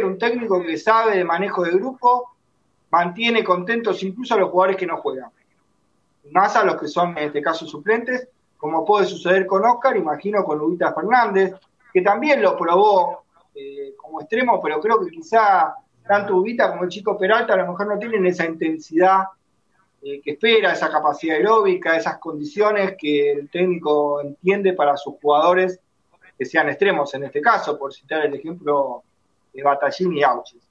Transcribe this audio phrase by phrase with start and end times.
[0.00, 2.36] un técnico que sabe de manejo de grupo,
[2.90, 5.30] mantiene contentos incluso a los jugadores que no juegan.
[6.30, 10.44] Más a los que son, en este caso, suplentes, como puede suceder con Oscar, imagino
[10.44, 11.54] con Ubita Fernández,
[11.92, 13.24] que también lo probó
[13.54, 15.74] eh, como extremo, pero creo que quizá
[16.06, 19.24] tanto Ubita como el chico Peralta a lo mejor no tienen esa intensidad
[20.02, 25.80] eh, que espera, esa capacidad aeróbica, esas condiciones que el técnico entiende para sus jugadores
[26.36, 29.04] que sean extremos en este caso, por citar el ejemplo
[29.52, 30.62] de Batallín y Auches.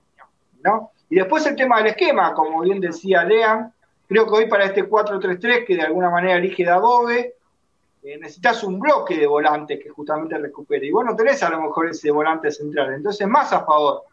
[0.64, 0.92] ¿no?
[1.10, 3.74] Y después el tema del esquema, como bien decía Lean,
[4.08, 7.36] creo que hoy para este 4-3-3 que de alguna manera elige Dabove,
[8.04, 10.88] eh, necesitas un bloque de volantes que justamente recupere.
[10.88, 12.94] Y bueno, tenés a lo mejor ese volante central.
[12.94, 14.04] Entonces, más a favor.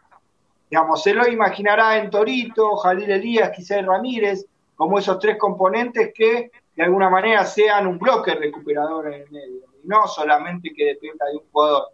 [0.69, 6.51] Digamos, se lo imaginará en Torito, Jalil Elías, quizá Ramírez, como esos tres componentes que
[6.75, 9.63] de alguna manera sean un bloque recuperador en el medio.
[9.83, 11.87] Y no solamente que dependa de un jugador.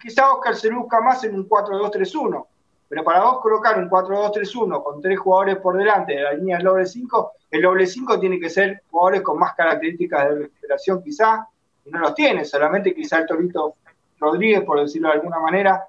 [0.00, 2.46] Quizá Oscar se busca más en un 4-2-3-1.
[2.88, 6.66] Pero para vos colocar un 4-2-3-1 con tres jugadores por delante de la línea del
[6.66, 11.46] doble 5, el doble 5 tiene que ser jugadores con más características de recuperación quizá,
[11.84, 13.76] y no los tiene, solamente quizá el Torito
[14.18, 15.86] Rodríguez, por decirlo de alguna manera,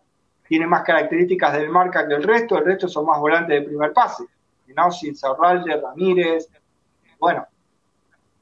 [0.48, 3.94] tiene más características del marca que el resto, el resto son más volantes de primer
[3.94, 4.26] pase,
[4.76, 4.92] ¿no?
[4.92, 5.16] Sin
[5.82, 6.50] Ramírez,
[7.18, 7.46] bueno,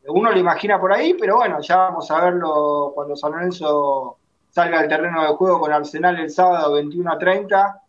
[0.07, 4.17] uno lo imagina por ahí, pero bueno, ya vamos a verlo cuando San Lorenzo
[4.49, 7.81] salga al terreno de juego con Arsenal el sábado 21 a 30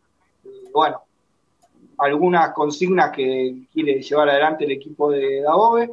[0.73, 1.03] bueno,
[1.99, 5.91] algunas consignas que quiere llevar adelante el equipo de Dabove.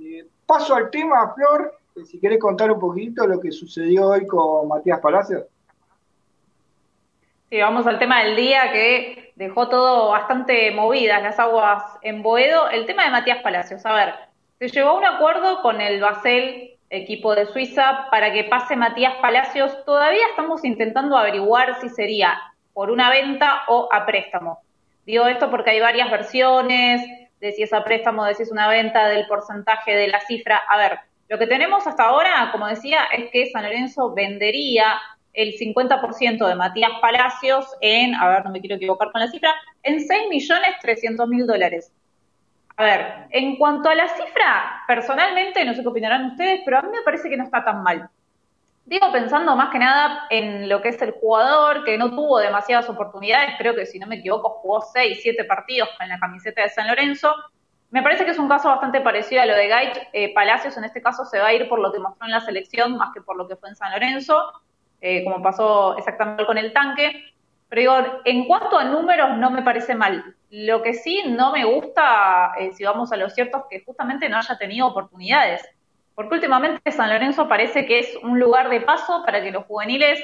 [0.00, 4.68] Eh, paso al tema, Flor, si querés contar un poquito lo que sucedió hoy con
[4.68, 5.44] Matías Palacios.
[7.50, 12.70] Sí, vamos al tema del día que dejó todo bastante movidas las aguas en Boedo.
[12.70, 14.14] El tema de Matías Palacios, a ver,
[14.58, 19.14] se llegó a un acuerdo con el Basel, equipo de Suiza, para que pase Matías
[19.20, 19.84] Palacios.
[19.84, 22.38] Todavía estamos intentando averiguar si sería
[22.74, 24.60] por una venta o a préstamo.
[25.06, 27.00] Digo esto porque hay varias versiones
[27.40, 30.62] de si es a préstamo, de si es una venta, del porcentaje de la cifra.
[30.68, 35.00] A ver, lo que tenemos hasta ahora, como decía, es que San Lorenzo vendería
[35.32, 39.54] el 50% de Matías Palacios en, a ver, no me quiero equivocar con la cifra,
[39.82, 41.90] en 6 millones 300 mil dólares.
[42.76, 46.82] A ver, en cuanto a la cifra, personalmente, no sé qué opinarán ustedes, pero a
[46.82, 48.08] mí me parece que no está tan mal.
[48.84, 52.88] Digo pensando más que nada en lo que es el jugador, que no tuvo demasiadas
[52.88, 56.68] oportunidades, creo que si no me equivoco jugó 6, 7 partidos con la camiseta de
[56.68, 57.32] San Lorenzo.
[57.90, 59.98] Me parece que es un caso bastante parecido a lo de Gaich.
[60.12, 62.40] Eh, Palacios en este caso se va a ir por lo que mostró en la
[62.40, 64.50] selección más que por lo que fue en San Lorenzo,
[65.00, 67.32] eh, como pasó exactamente con el tanque.
[67.68, 70.34] Pero digo, en cuanto a números no me parece mal.
[70.52, 74.28] Lo que sí no me gusta, eh, si vamos a lo cierto, es que justamente
[74.28, 75.62] no haya tenido oportunidades
[76.14, 80.22] porque últimamente San Lorenzo parece que es un lugar de paso para que los juveniles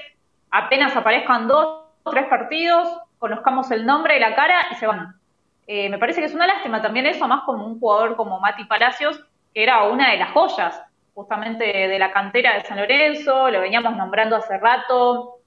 [0.51, 2.89] apenas aparezcan dos o tres partidos,
[3.19, 5.15] conozcamos el nombre y la cara y se van.
[5.67, 8.65] Eh, me parece que es una lástima también eso, más como un jugador como Mati
[8.65, 9.23] Palacios,
[9.55, 10.81] que era una de las joyas
[11.15, 15.39] justamente de la cantera de San Lorenzo, lo veníamos nombrando hace rato,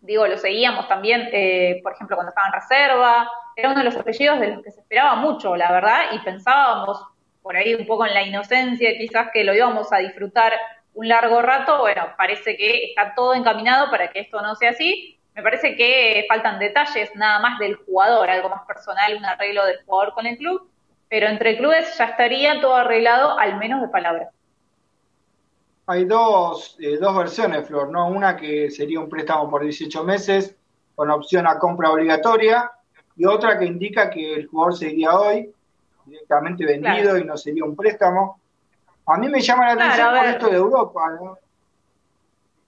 [0.00, 3.96] digo, lo seguíamos también, eh, por ejemplo, cuando estaba en reserva, era uno de los
[3.96, 7.02] apellidos de los que se esperaba mucho, la verdad, y pensábamos
[7.42, 10.52] por ahí un poco en la inocencia, quizás que lo íbamos a disfrutar
[10.94, 15.18] un largo rato, bueno, parece que está todo encaminado para que esto no sea así.
[15.34, 19.82] Me parece que faltan detalles nada más del jugador, algo más personal, un arreglo del
[19.84, 20.68] jugador con el club,
[21.08, 24.30] pero entre clubes ya estaría todo arreglado, al menos de palabra.
[25.86, 28.08] Hay dos, eh, dos versiones, Flor, ¿no?
[28.08, 30.56] Una que sería un préstamo por 18 meses
[30.94, 32.70] con opción a compra obligatoria
[33.20, 35.52] y otra que indica que el jugador seguiría hoy
[36.06, 38.40] directamente vendido y no sería un préstamo.
[39.06, 41.00] A mí me llama la atención por esto de Europa,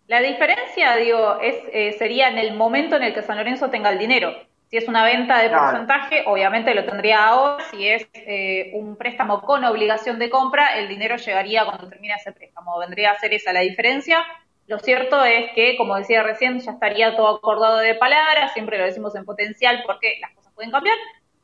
[0.08, 3.88] La diferencia, digo, es eh, sería en el momento en el que San Lorenzo tenga
[3.88, 4.30] el dinero.
[4.68, 7.64] Si es una venta de porcentaje, obviamente lo tendría ahora.
[7.70, 12.32] Si es eh, un préstamo con obligación de compra, el dinero llegaría cuando termine ese
[12.32, 12.78] préstamo.
[12.78, 14.22] Vendría a ser esa la diferencia.
[14.66, 18.84] Lo cierto es que, como decía recién, ya estaría todo acordado de palabras, siempre lo
[18.84, 20.96] decimos en potencial porque las cosas pueden cambiar,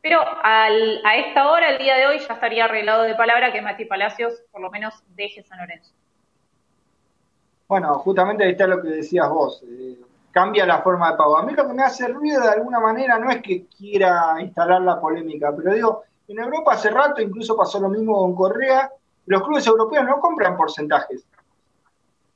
[0.02, 3.62] pero al, a esta hora, el día de hoy, ya estaría arreglado de palabra que
[3.62, 5.92] Mati Palacios por lo menos deje San Lorenzo.
[7.66, 9.62] Bueno, justamente ahí está lo que decías vos.
[9.68, 9.98] Eh,
[10.30, 11.36] cambia la forma de pago.
[11.36, 14.80] A mí lo que me hace ruido de alguna manera no es que quiera instalar
[14.82, 18.90] la polémica, pero digo, en Europa hace rato incluso pasó lo mismo con Correa,
[19.26, 21.26] los clubes europeos no compran porcentajes.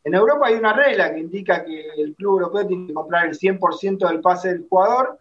[0.05, 3.39] En Europa hay una regla que indica que el club europeo tiene que comprar el
[3.39, 5.19] 100% del pase del jugador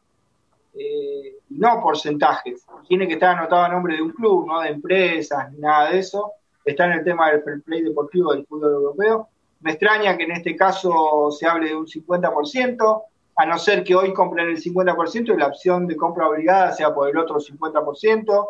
[0.73, 2.65] eh, no porcentajes.
[2.87, 5.99] Tiene que estar anotado a nombre de un club, no de empresas, ni nada de
[5.99, 6.33] eso.
[6.63, 9.29] Está en el tema del fair play deportivo del fútbol europeo.
[9.61, 13.03] Me extraña que en este caso se hable de un 50%.
[13.33, 16.93] a no ser que hoy compren el 50% y la opción de compra obligada sea
[16.93, 18.47] por el otro 50%.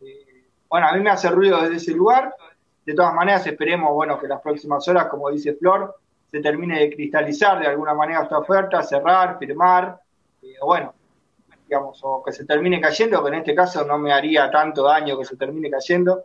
[0.00, 2.34] Eh, bueno, a mí me hace ruido desde ese lugar.
[2.86, 5.96] De todas maneras, esperemos, bueno, que las próximas horas, como dice Flor,
[6.30, 10.00] se termine de cristalizar de alguna manera esta oferta, cerrar, firmar,
[10.40, 10.94] eh, bueno,
[12.02, 15.24] o que se termine cayendo, que en este caso no me haría tanto daño que
[15.24, 16.22] se termine cayendo.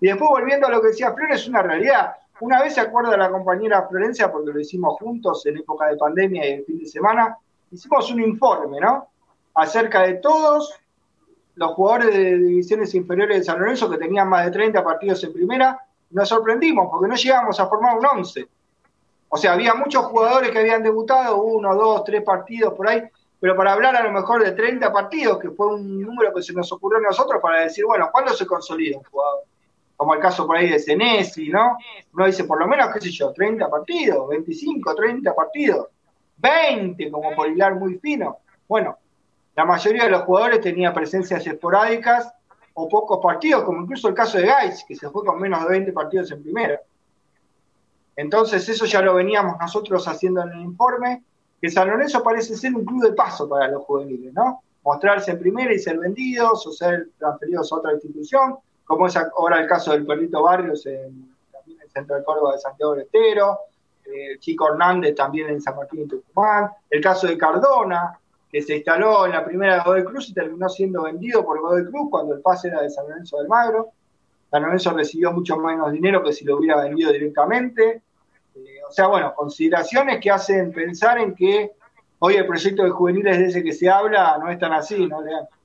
[0.00, 2.16] Y después volviendo a lo que decía Flor, es una realidad.
[2.40, 6.46] Una vez se acuerda la compañera Florencia, porque lo hicimos juntos en época de pandemia
[6.46, 7.38] y el fin de semana,
[7.70, 9.08] hicimos un informe, ¿no?
[9.54, 10.74] Acerca de todos
[11.54, 15.32] los jugadores de divisiones inferiores de San Lorenzo que tenían más de 30 partidos en
[15.32, 15.80] primera.
[16.10, 18.46] Nos sorprendimos porque no llegamos a formar un 11.
[19.28, 23.02] O sea, había muchos jugadores que habían debutado, uno, dos, tres partidos por ahí,
[23.40, 26.52] pero para hablar a lo mejor de 30 partidos, que fue un número que se
[26.52, 29.44] nos ocurrió a nosotros para decir, bueno, ¿cuándo se consolida un jugador?
[29.96, 31.78] como el caso por ahí de Senesi, ¿no?
[32.12, 35.88] Uno dice, por lo menos, qué sé yo, 30 partidos, 25, 30 partidos,
[36.36, 38.38] 20, como por hilar muy fino.
[38.68, 38.98] Bueno,
[39.54, 42.32] la mayoría de los jugadores tenía presencias esporádicas
[42.74, 45.70] o pocos partidos, como incluso el caso de Gais, que se fue con menos de
[45.70, 46.80] 20 partidos en primera.
[48.16, 51.22] Entonces, eso ya lo veníamos nosotros haciendo en el informe,
[51.60, 54.62] que San Lorenzo parece ser un club de paso para los juveniles, ¿no?
[54.84, 59.60] Mostrarse en primera y ser vendidos o ser transferidos a otra institución, como es ahora
[59.60, 63.02] el caso del Perrito Barrios en, también en el Centro de Córdoba de Santiago del
[63.02, 63.58] Estero,
[64.04, 68.16] eh, Chico Hernández también en San Martín de Tucumán, el caso de Cardona,
[68.50, 71.84] que se instaló en la primera de Godoy Cruz y terminó siendo vendido por Godoy
[71.86, 73.90] Cruz cuando el pase era de San Lorenzo del Magro.
[74.50, 78.02] San Lorenzo recibió mucho menos dinero que si lo hubiera vendido directamente.
[78.88, 81.72] O sea, bueno, consideraciones que hacen pensar en que
[82.18, 85.22] hoy el proyecto de juveniles de ese que se habla no es tan así, ¿no,
[85.22, 85.56] Leandro?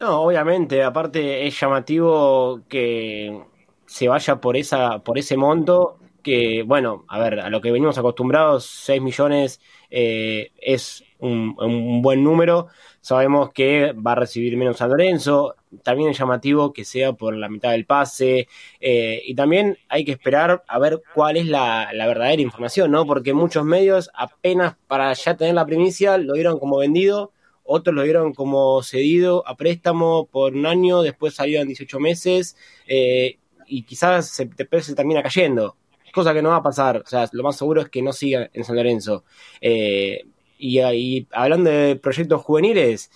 [0.00, 3.44] No, obviamente, aparte es llamativo que
[3.86, 7.96] se vaya por esa, por ese monto, que, bueno, a ver, a lo que venimos
[7.98, 9.60] acostumbrados, 6 millones
[9.90, 12.66] eh, es un, buen número.
[13.00, 15.54] Sabemos que va a recibir menos San Lorenzo.
[15.84, 18.48] También es llamativo que sea por la mitad del pase.
[18.80, 23.06] Eh, y también hay que esperar a ver cuál es la, la, verdadera información, ¿no?
[23.06, 27.32] Porque muchos medios, apenas para ya tener la primicia, lo dieron como vendido
[27.64, 32.56] otros lo dieron como cedido a préstamo por un año, después salieron 18 meses
[32.86, 34.48] eh, y quizás se,
[34.82, 35.76] se termina cayendo,
[36.14, 38.48] cosa que no va a pasar, o sea, lo más seguro es que no siga
[38.52, 39.24] en San Lorenzo.
[39.60, 40.24] Eh,
[40.58, 43.10] y, hablando de proyectos juveniles,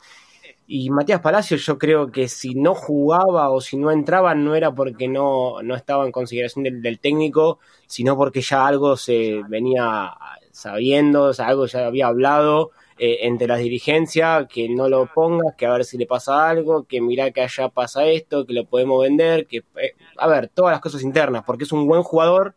[0.66, 4.74] y Matías Palacios yo creo que si no jugaba o si no entraba no era
[4.74, 10.12] porque no, no estaba en consideración del, técnico, sino porque ya algo se venía
[10.52, 15.54] sabiendo, o sea, algo ya había hablado eh, entre las dirigencias, que no lo pongas,
[15.56, 18.66] que a ver si le pasa algo, que mira que allá pasa esto, que lo
[18.66, 22.56] podemos vender, que eh, a ver, todas las cosas internas, porque es un buen jugador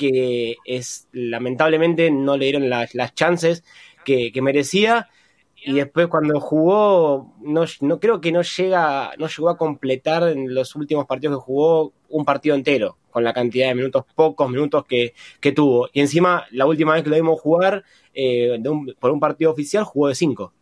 [0.00, 3.64] que es lamentablemente no le dieron las, las chances
[4.04, 5.08] que, merecía
[5.54, 10.54] y después cuando jugó no, no creo que no llega no llegó a completar en
[10.54, 14.86] los últimos partidos que jugó un partido entero con la cantidad de minutos pocos minutos
[14.86, 18.58] que, que tuvo y encima la última vez que lo vimos jugar eh,
[18.98, 20.52] por un partido oficial jugó de 5.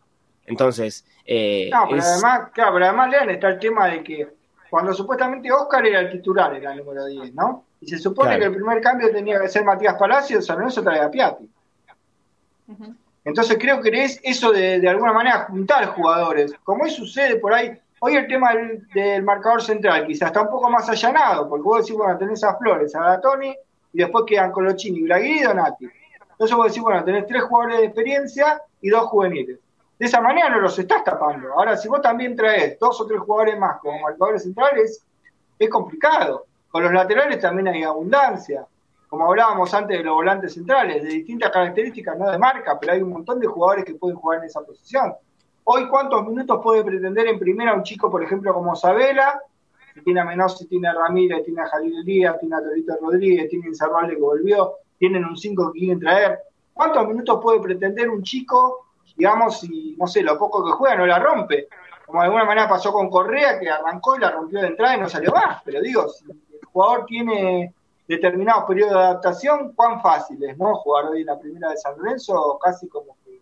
[0.49, 1.05] Entonces.
[1.25, 4.27] Eh, no, pero además, claro, pero además, Lean, está el tema de que
[4.69, 7.65] cuando supuestamente Oscar era el titular, era el número 10, ¿no?
[7.81, 10.99] Y se supone que el primer cambio tenía que ser Matías Palacios, San Lorenzo trae
[10.99, 11.49] a Piatti.
[13.23, 17.77] Entonces creo que es eso de, de alguna manera juntar jugadores, como sucede por ahí.
[18.01, 18.53] Hoy el tema
[18.93, 22.55] del, marcador central quizás está un poco más allanado, porque vos decís, bueno, tenés a
[22.55, 23.53] Flores, a Tony,
[23.91, 25.89] y después quedan Colochini, Braguiri y Donati.
[26.31, 29.59] Entonces vos decís, bueno, tenés tres jugadores de experiencia y dos juveniles.
[29.97, 31.51] De esa manera no los estás tapando.
[31.51, 35.03] Ahora, si vos también traes dos o tres jugadores más como marcadores centrales,
[35.57, 36.45] es complicado.
[36.69, 38.65] Con los laterales también hay abundancia.
[39.07, 43.01] Como hablábamos antes de los volantes centrales, de distintas características, no de marca, pero hay
[43.01, 45.13] un montón de jugadores que pueden jugar en esa posición.
[45.63, 49.41] Hoy, ¿cuántos minutos puede pretender en primera un chico, por ejemplo, como Sabela?
[49.93, 53.49] Si tiene a Menossi, tiene a Ramírez, tiene a Jalil Elías, tiene a Torito Rodríguez,
[53.49, 56.39] tiene a que volvió tienen un 5 que quieren traer.
[56.73, 61.05] ¿Cuántos minutos puede pretender un chico, digamos, si, no sé, lo poco que juega no
[61.07, 61.67] la rompe?
[62.05, 64.99] Como de alguna manera pasó con Correa, que arrancó y la rompió de entrada y
[64.99, 65.61] no salió más.
[65.63, 66.25] Pero digo, si
[66.71, 67.73] jugador tiene
[68.07, 70.75] determinados periodos de adaptación, cuán fácil es, ¿no?
[70.75, 73.39] Jugar hoy en la primera de San Lorenzo, casi como que,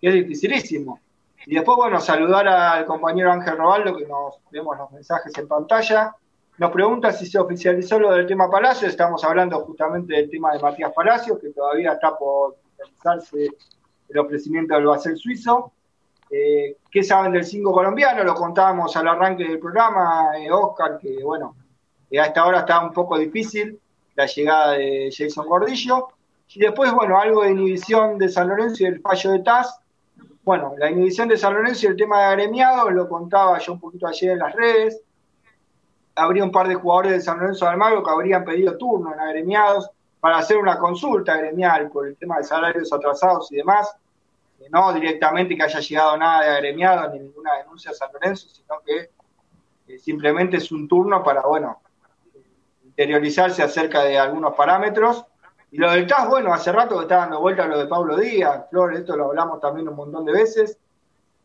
[0.00, 1.00] es dificilísimo.
[1.44, 6.14] Y después, bueno, saludar al compañero Ángel Robaldo, que nos vemos los mensajes en pantalla.
[6.58, 8.86] Nos pregunta si se oficializó lo del tema Palacio.
[8.86, 13.48] Estamos hablando justamente del tema de Matías Palacio, que todavía está por realizarse
[14.08, 15.72] el ofrecimiento del Basel suizo.
[16.30, 18.22] Eh, ¿Qué saben del 5 colombiano?
[18.22, 21.56] Lo contábamos al arranque del programa, eh, Oscar, que bueno,
[22.10, 23.78] eh, a esta hora está un poco difícil
[24.14, 26.08] la llegada de Jason Gordillo.
[26.48, 29.80] Y después, bueno, algo de inhibición de San Lorenzo y el fallo de TAS.
[30.42, 33.80] Bueno, la inhibición de San Lorenzo y el tema de agremiados, lo contaba yo un
[33.80, 35.00] poquito ayer en las redes.
[36.16, 39.20] Habría un par de jugadores de San Lorenzo de Almagro que habrían pedido turno en
[39.20, 43.94] agremiados para hacer una consulta gremial por el tema de salarios atrasados y demás.
[44.70, 48.80] No directamente que haya llegado nada de agremiados ni ninguna denuncia a San Lorenzo, sino
[48.84, 51.80] que simplemente es un turno para, bueno,
[52.98, 55.24] interiorizarse acerca de algunos parámetros
[55.70, 58.64] y lo del TAS, bueno, hace rato que está dando vuelta lo de Pablo Díaz,
[58.70, 60.76] Flor, esto lo hablamos también un montón de veces,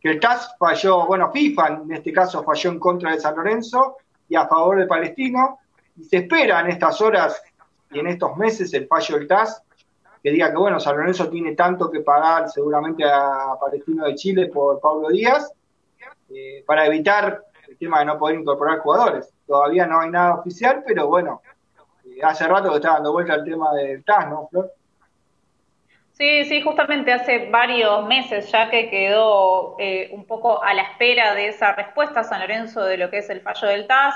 [0.01, 3.97] que el TAS falló, bueno, FIFA en este caso falló en contra de San Lorenzo
[4.27, 5.59] y a favor de Palestino,
[5.95, 7.39] y se espera en estas horas
[7.91, 9.61] y en estos meses el fallo del TAS,
[10.23, 14.47] que diga que, bueno, San Lorenzo tiene tanto que pagar seguramente a Palestino de Chile
[14.47, 15.53] por Pablo Díaz,
[16.33, 19.32] eh, para evitar el tema de no poder incorporar jugadores.
[19.47, 21.41] Todavía no hay nada oficial, pero bueno,
[22.23, 24.71] hace rato que está dando vuelta el tema del TAS, ¿no, Flor?
[26.13, 31.33] Sí, sí, justamente hace varios meses ya que quedó eh, un poco a la espera
[31.33, 34.13] de esa respuesta San Lorenzo de lo que es el fallo del TAS,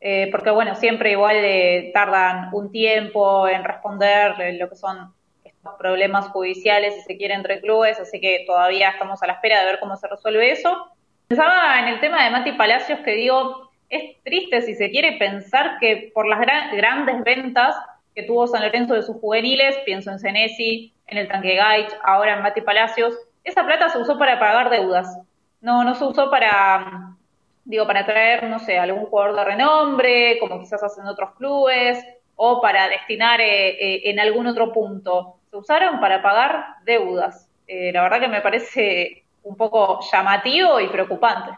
[0.00, 5.12] eh, porque bueno, siempre igual eh, tardan un tiempo en responder lo que son
[5.44, 9.60] estos problemas judiciales, si se quiere, entre clubes, así que todavía estamos a la espera
[9.60, 10.92] de ver cómo se resuelve eso.
[11.26, 15.78] Pensaba en el tema de Mati Palacios que digo, es triste, si se quiere, pensar
[15.78, 17.76] que por las grandes ventas
[18.14, 22.34] que tuvo San Lorenzo de sus juveniles, pienso en Senesi, en el Tanque Gaich, ahora
[22.34, 25.18] en Mati Palacios, esa plata se usó para pagar deudas.
[25.60, 27.16] No, no se usó para,
[27.64, 32.02] digo, para traer, no sé, algún jugador de renombre, como quizás hacen otros clubes,
[32.36, 35.36] o para destinar eh, eh, en algún otro punto.
[35.50, 37.46] Se usaron para pagar deudas.
[37.66, 41.50] Eh, la verdad que me parece un poco llamativo y preocupante.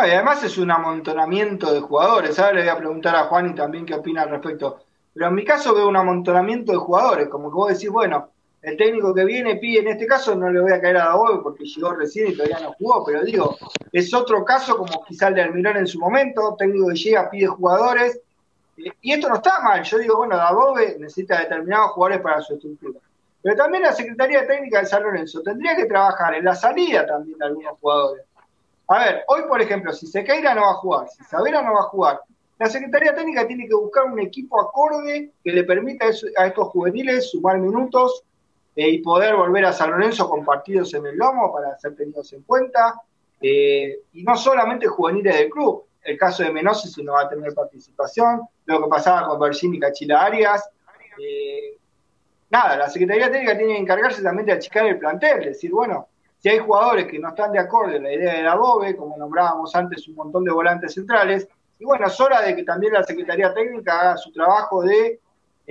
[0.00, 2.38] Ah, y además es un amontonamiento de jugadores.
[2.38, 4.84] Ahora le voy a preguntar a Juan y también qué opina al respecto.
[5.12, 8.30] Pero en mi caso veo un amontonamiento de jugadores, como que vos decís, bueno,
[8.62, 11.42] el técnico que viene pide, en este caso no le voy a caer a Dabobe
[11.42, 13.56] porque llegó recién y todavía no jugó, pero digo,
[13.90, 17.48] es otro caso como quizá el de Almirón en su momento, técnico que llega, pide
[17.48, 18.20] jugadores,
[18.76, 23.00] y esto no está mal, yo digo, bueno, Dabobe necesita determinados jugadores para su estructura.
[23.42, 27.36] Pero también la Secretaría Técnica de San Lorenzo tendría que trabajar en la salida también
[27.36, 28.28] de algunos jugadores.
[28.88, 31.80] A ver, hoy por ejemplo, si Sequeira no va a jugar, si Savera no va
[31.80, 32.20] a jugar,
[32.58, 37.30] la Secretaría Técnica tiene que buscar un equipo acorde que le permita a estos juveniles
[37.30, 38.24] sumar minutos
[38.74, 42.32] eh, y poder volver a San Lorenzo con partidos en el lomo para ser tenidos
[42.32, 43.00] en cuenta.
[43.40, 47.28] Eh, y no solamente juveniles del club, el caso de Menosi si no va a
[47.28, 50.68] tener participación, lo que pasaba con Bergini y Cachila Arias.
[51.20, 51.76] Eh,
[52.50, 56.08] nada, la Secretaría Técnica tiene que encargarse también de achicar el plantel, decir, bueno,
[56.50, 59.74] hay jugadores que no están de acuerdo en la idea de la BOBE, como nombrábamos
[59.74, 63.54] antes un montón de volantes centrales, y bueno, es hora de que también la Secretaría
[63.54, 65.20] Técnica haga su trabajo de,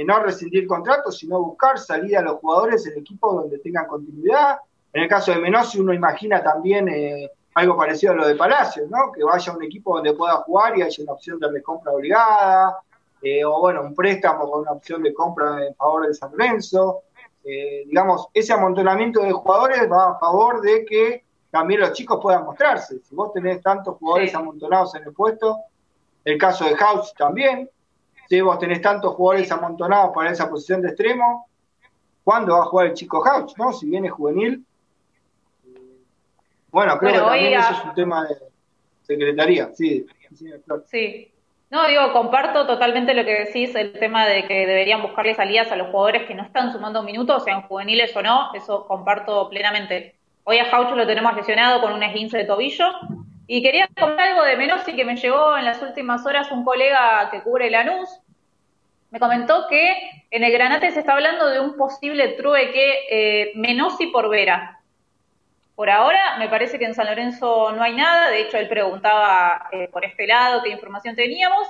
[0.06, 4.58] no rescindir contratos, sino buscar salida a los jugadores en equipos donde tengan continuidad.
[4.94, 8.90] En el caso de Menossi, uno imagina también eh, algo parecido a lo de Palacios,
[8.92, 9.12] ¿no?
[9.12, 12.78] Que vaya a un equipo donde pueda jugar y haya una opción de recompra obligada,
[13.22, 17.02] eh, o bueno, un préstamo con una opción de compra en favor de San Lorenzo.
[17.50, 22.44] Eh, digamos, ese amontonamiento de jugadores va a favor de que también los chicos puedan
[22.44, 23.00] mostrarse.
[23.00, 25.58] Si vos tenés tantos jugadores amontonados en el puesto,
[26.26, 27.70] el caso de House también,
[28.28, 31.48] si vos tenés tantos jugadores amontonados para esa posición de extremo,
[32.26, 33.54] ¿cuándo va a jugar el chico House?
[33.58, 33.72] ¿no?
[33.72, 34.66] Si viene juvenil.
[36.70, 38.36] Bueno, creo que también eso es un tema de
[39.04, 40.06] secretaría, sí.
[40.86, 41.32] Sí,
[41.70, 45.76] no, digo, comparto totalmente lo que decís, el tema de que deberían buscarle salidas a
[45.76, 50.16] los jugadores que no están sumando minutos, sean juveniles o no, eso comparto plenamente.
[50.46, 52.86] Hoy a Jaucho lo tenemos lesionado con un esguince de tobillo.
[53.48, 57.30] Y quería comentar algo de Menossi que me llegó en las últimas horas un colega
[57.32, 58.10] que cubre Lanús.
[59.10, 59.94] Me comentó que
[60.32, 64.77] en el Granate se está hablando de un posible trueque eh, Menossi por Vera.
[65.78, 68.32] Por ahora, me parece que en San Lorenzo no hay nada.
[68.32, 71.68] De hecho, él preguntaba eh, por este lado qué información teníamos,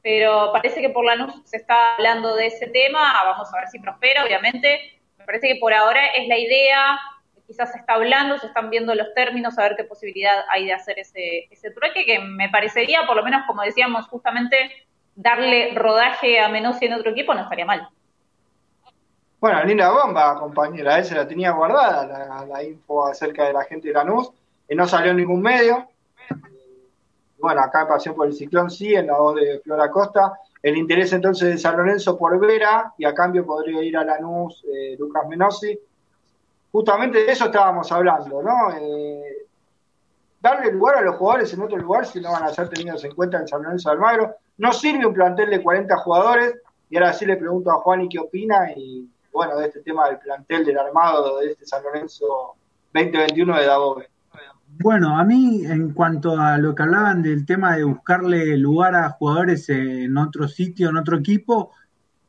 [0.00, 3.12] pero parece que por la luz se está hablando de ese tema.
[3.22, 4.98] Vamos a ver si prospera, obviamente.
[5.18, 6.98] Me parece que por ahora es la idea.
[7.46, 10.72] Quizás se está hablando, se están viendo los términos, a ver qué posibilidad hay de
[10.72, 14.86] hacer ese, ese trueque, que me parecería, por lo menos como decíamos justamente,
[15.16, 17.90] darle rodaje a Menossi en otro equipo no estaría mal.
[19.40, 23.94] Bueno, linda bomba, compañera, esa la tenía guardada, la, info acerca de la gente de
[23.94, 24.30] Lanús,
[24.68, 25.88] y no salió en ningún medio.
[27.38, 30.38] Bueno, acá Pasión por el Ciclón sí, en la voz de Flora Costa.
[30.62, 34.62] El interés entonces de San Lorenzo por Vera, y a cambio podría ir a Lanús
[34.70, 35.78] eh, Lucas Menossi.
[36.70, 38.76] Justamente de eso estábamos hablando, ¿no?
[38.78, 39.46] Eh,
[40.38, 43.14] darle lugar a los jugadores en otro lugar si no van a ser tenidos en
[43.14, 44.34] cuenta en San Lorenzo de Almagro.
[44.58, 46.56] No sirve un plantel de 40 jugadores,
[46.90, 50.08] y ahora sí le pregunto a Juan y qué opina, y bueno, de este tema
[50.08, 52.56] del plantel, del armado de este San Lorenzo
[52.92, 54.08] 2021 de Dabove.
[54.78, 59.10] Bueno, a mí en cuanto a lo que hablaban del tema de buscarle lugar a
[59.10, 61.72] jugadores en otro sitio, en otro equipo,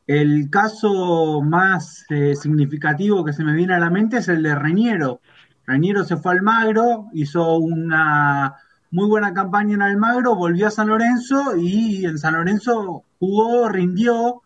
[0.06, 4.54] el caso más eh, significativo que se me viene a la mente es el de
[4.54, 5.20] Reñero.
[5.66, 8.56] Reñero se fue al Magro, hizo una
[8.90, 14.42] muy buena campaña en Almagro, volvió a San Lorenzo y en San Lorenzo jugó, rindió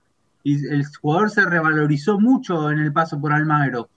[0.47, 3.91] y el jugador se revalorizó mucho en el paso por Almagro.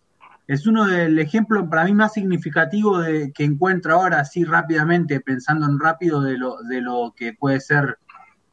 [0.48, 5.68] Es uno del ejemplo para mí más significativo de, que encuentro ahora así rápidamente, pensando
[5.68, 8.00] en rápido de lo, de lo que puede ser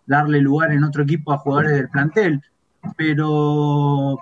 [0.04, 2.42] darle lugar en otro equipo a jugadores del plantel.
[2.98, 4.18] Pero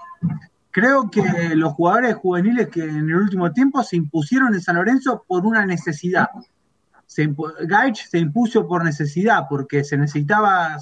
[0.70, 5.24] creo que los jugadores juveniles que en el último tiempo se impusieron en San Lorenzo
[5.26, 6.28] por una necesidad
[7.06, 7.34] se,
[7.66, 10.78] Gaich se impuso por necesidad, porque se necesitaba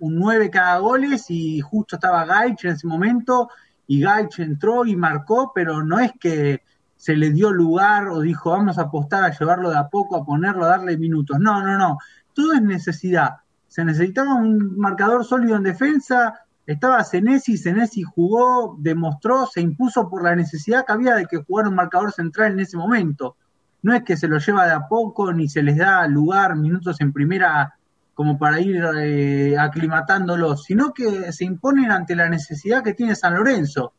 [0.00, 3.48] un 9 cada goles y justo estaba Gaich en ese momento
[3.86, 6.62] y Gaich entró y marcó, pero no es que
[6.96, 10.24] se le dio lugar o dijo vamos a apostar a llevarlo de a poco, a
[10.24, 11.38] ponerlo, a darle minutos.
[11.40, 11.98] No, no, no.
[12.32, 13.38] Todo es necesidad.
[13.66, 16.40] Se necesitaba un marcador sólido en defensa.
[16.64, 21.68] Estaba Senesi, Senesi jugó, demostró, se impuso por la necesidad que había de que jugara
[21.68, 23.36] un marcador central en ese momento
[23.82, 27.00] no es que se lo lleva de a poco ni se les da lugar, minutos
[27.00, 27.74] en primera
[28.14, 33.34] como para ir eh, aclimatándolos, sino que se imponen ante la necesidad que tiene San
[33.34, 33.94] Lorenzo.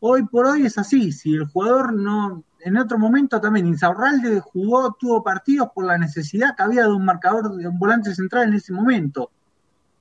[0.00, 4.96] Hoy por hoy es así, si el jugador no, en otro momento también, Insaurralde jugó,
[4.98, 8.54] tuvo partidos por la necesidad que había de un marcador, de un volante central en
[8.54, 9.30] ese momento.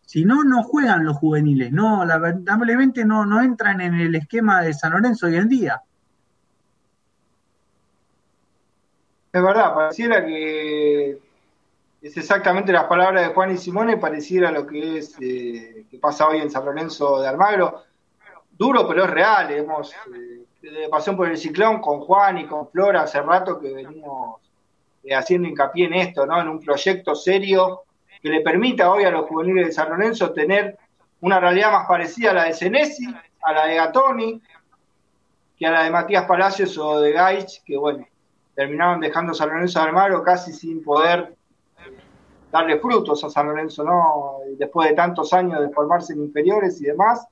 [0.06, 4.74] Si no, no juegan los juveniles, no, lamentablemente no, no entran en el esquema de
[4.74, 5.82] San Lorenzo hoy en día.
[9.34, 11.18] Es verdad, pareciera que
[12.02, 16.28] es exactamente las palabras de Juan y Simone, pareciera lo que es eh, que pasa
[16.28, 17.84] hoy en San Lorenzo de Almagro.
[18.52, 19.52] Duro, pero es real.
[19.52, 23.74] Hemos eh, de pasión por el ciclón con Juan y con Flora hace rato que
[23.74, 24.42] venimos
[25.04, 26.42] eh, haciendo hincapié en esto, ¿no?
[26.42, 27.84] En un proyecto serio
[28.22, 30.78] que le permita hoy a los juveniles de San Lorenzo tener
[31.22, 33.08] una realidad más parecida a la de Senesi,
[33.44, 34.42] a la de Gatoni,
[35.58, 38.06] que a la de Matías Palacios o de Gaich, que bueno,
[38.62, 41.34] terminaron dejando San Lorenzo de Almagro casi sin poder
[42.52, 44.38] darle frutos a San Lorenzo, ¿no?
[44.56, 47.26] Después de tantos años de formarse en inferiores y demás,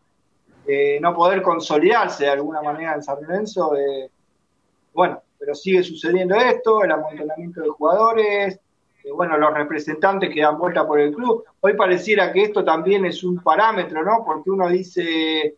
[0.66, 3.76] eh, no poder consolidarse de alguna manera en San Lorenzo.
[3.78, 4.10] Eh,
[4.92, 8.60] bueno, pero sigue sucediendo esto, el amontonamiento de jugadores,
[9.04, 11.44] eh, bueno, los representantes que dan vuelta por el club.
[11.60, 14.26] Hoy pareciera que esto también es un parámetro, ¿no?
[14.26, 15.58] Porque uno dice,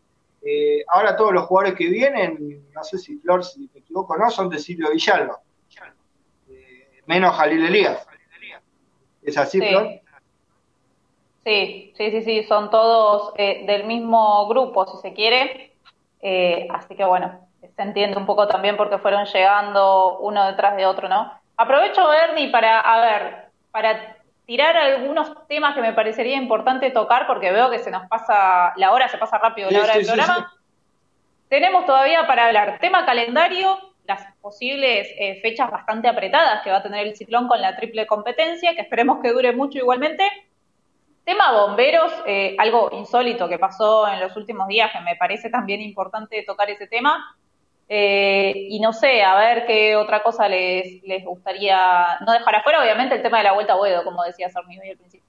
[0.90, 4.50] ahora todos los jugadores que vienen, no sé si Flor, si me equivoco, no, son
[4.50, 5.40] de Silvio Villalba
[7.06, 8.08] menos Jalil Elías.
[9.24, 10.02] ¿Es así, sí.
[11.44, 15.74] Sí, sí, sí, sí, son todos eh, del mismo grupo, si se quiere.
[16.22, 20.86] Eh, así que bueno, se entiende un poco también porque fueron llegando uno detrás de
[20.86, 21.34] otro, ¿no?
[21.58, 27.52] Aprovecho, Bernie, para, a ver, para tirar algunos temas que me parecería importante tocar porque
[27.52, 30.54] veo que se nos pasa, la hora se pasa rápido, la hora del programa.
[31.50, 36.84] Tenemos todavía para hablar tema calendario, las posibles eh, fechas bastante apretadas que va a
[36.84, 40.24] tener el ciclón con la triple competencia, que esperemos que dure mucho igualmente.
[41.24, 45.82] Tema bomberos, eh, algo insólito que pasó en los últimos días, que me parece también
[45.82, 47.36] importante tocar ese tema.
[47.88, 52.82] Eh, y no sé, a ver qué otra cosa les, les gustaría no dejar afuera,
[52.82, 55.28] obviamente el tema de la vuelta a Boedo, como decía Sarmiento al principio.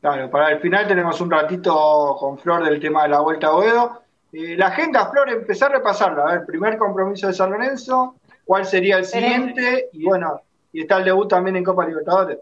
[0.00, 3.52] Claro, para el final tenemos un ratito con Flor del tema de la vuelta a
[3.52, 4.02] Boedo.
[4.32, 6.22] Eh, la agenda, Flor, empezar a repasarla.
[6.22, 10.40] A ver, primer compromiso de San Lorenzo, cuál sería el siguiente, y bueno,
[10.72, 12.38] y está el debut también en Copa Libertadores.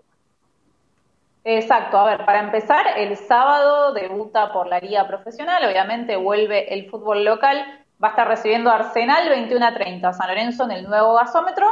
[1.44, 6.90] Exacto, a ver, para empezar, el sábado debuta por la Liga Profesional, obviamente vuelve el
[6.90, 7.64] fútbol local,
[8.02, 11.66] va a estar recibiendo Arsenal 21 a 30, San Lorenzo en el nuevo gasómetro.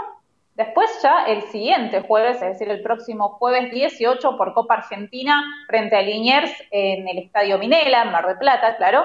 [0.55, 5.97] Después ya el siguiente jueves, es decir, el próximo jueves 18 por Copa Argentina frente
[5.97, 9.05] a Liniers en el Estadio Minela, en Mar de Plata, claro.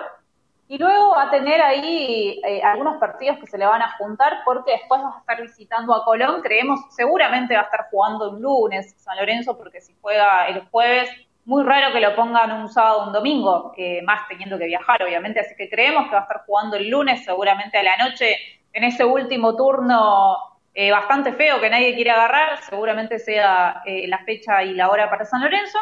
[0.71, 4.41] Y luego va a tener ahí eh, algunos partidos que se le van a juntar
[4.45, 6.43] porque después va a estar visitando a Colón.
[6.43, 11.10] Creemos, seguramente va a estar jugando un lunes San Lorenzo porque si juega el jueves,
[11.45, 15.01] muy raro que lo pongan un sábado o un domingo, que más teniendo que viajar,
[15.01, 15.39] obviamente.
[15.39, 18.38] Así que creemos que va a estar jugando el lunes, seguramente a la noche,
[18.71, 20.38] en ese último turno
[20.75, 22.62] eh, bastante feo que nadie quiere agarrar.
[22.62, 25.79] Seguramente sea eh, la fecha y la hora para San Lorenzo.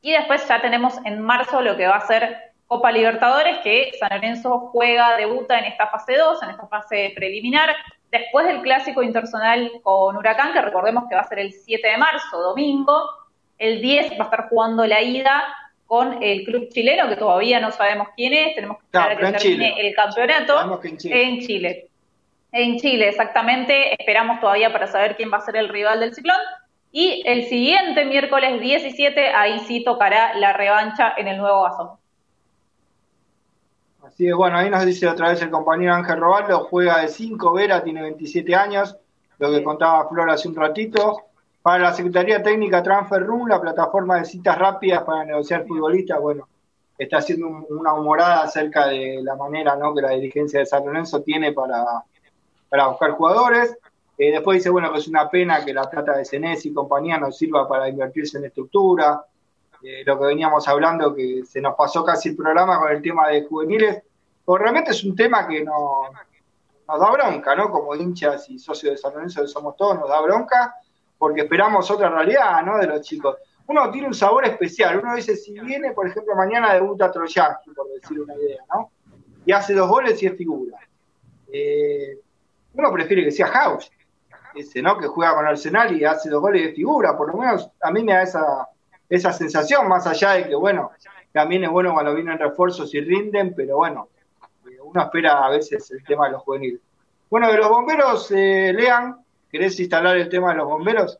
[0.00, 4.10] Y después ya tenemos en marzo lo que va a ser Copa Libertadores, que San
[4.10, 7.74] Lorenzo juega, debuta en esta fase 2, en esta fase preliminar,
[8.12, 11.96] después del clásico internacional con Huracán, que recordemos que va a ser el 7 de
[11.96, 13.02] marzo, domingo,
[13.58, 15.52] el 10 va a estar jugando la ida
[15.86, 19.38] con el club chileno, que todavía no sabemos quién es, tenemos que esperar a que
[19.38, 21.22] termine el campeonato en Chile.
[21.24, 21.88] en Chile.
[22.52, 24.00] En Chile, exactamente.
[24.00, 26.38] Esperamos todavía para saber quién va a ser el rival del ciclón.
[26.92, 31.99] Y el siguiente miércoles 17, ahí sí tocará la revancha en el nuevo gasón.
[34.10, 37.52] Así es, bueno, ahí nos dice otra vez el compañero Ángel Robaldo, juega de 5,
[37.52, 38.96] Vera, tiene 27 años,
[39.38, 41.22] lo que contaba Flor hace un ratito.
[41.62, 46.48] Para la Secretaría Técnica Transfer Room, la plataforma de citas rápidas para negociar futbolistas, bueno,
[46.98, 49.94] está haciendo una humorada acerca de la manera ¿no?
[49.94, 51.84] que la dirigencia de San Lorenzo tiene para,
[52.68, 53.78] para buscar jugadores.
[54.18, 57.16] Eh, después dice, bueno, que es una pena que la plata de Cenes y compañía
[57.16, 59.24] no sirva para invertirse en estructura.
[60.04, 63.44] Lo que veníamos hablando, que se nos pasó casi el programa con el tema de
[63.44, 64.02] juveniles,
[64.44, 66.10] pues realmente es un tema que no,
[66.88, 67.70] nos da bronca, ¿no?
[67.70, 70.74] Como hinchas y socios de San Lorenzo que somos todos, nos da bronca
[71.20, 72.78] porque esperamos otra realidad, ¿no?
[72.78, 73.36] De los chicos.
[73.66, 74.98] Uno tiene un sabor especial.
[74.98, 78.90] Uno dice, si viene, por ejemplo, mañana debuta Troyanski, por decir una idea, ¿no?
[79.44, 80.78] Y hace dos goles y es figura.
[81.52, 82.18] Eh,
[82.72, 83.92] uno prefiere que sea House,
[84.54, 84.96] ese, ¿no?
[84.98, 87.16] Que juega con Arsenal y hace dos goles y es figura.
[87.16, 88.66] Por lo menos a mí me da esa,
[89.10, 90.92] esa sensación, más allá de que, bueno,
[91.32, 94.08] también es bueno cuando vienen refuerzos y rinden, pero bueno,
[94.82, 96.80] uno espera a veces el tema de los juveniles.
[97.28, 99.16] Bueno, de los bomberos, eh, Lean,
[99.50, 101.18] ¿Querés instalar el tema de los bomberos?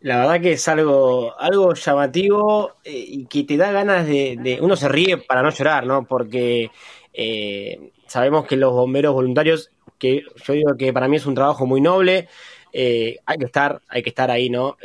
[0.00, 4.76] La verdad que es algo, algo llamativo eh, y que te da ganas de, Uno
[4.76, 6.04] se ríe para no llorar, ¿no?
[6.04, 6.70] Porque
[7.12, 11.66] eh, sabemos que los bomberos voluntarios, que yo digo que para mí es un trabajo
[11.66, 12.28] muy noble,
[12.72, 14.76] eh, hay que estar, hay que estar ahí, ¿no?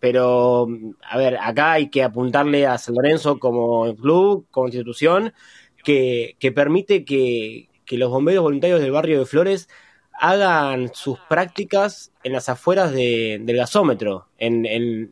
[0.00, 0.66] Pero,
[1.02, 5.34] a ver, acá hay que apuntarle a San Lorenzo como club, como institución,
[5.84, 9.68] que, permite que, los bomberos voluntarios del barrio de Flores
[10.12, 15.10] hagan sus prácticas en las afueras del gasómetro, en,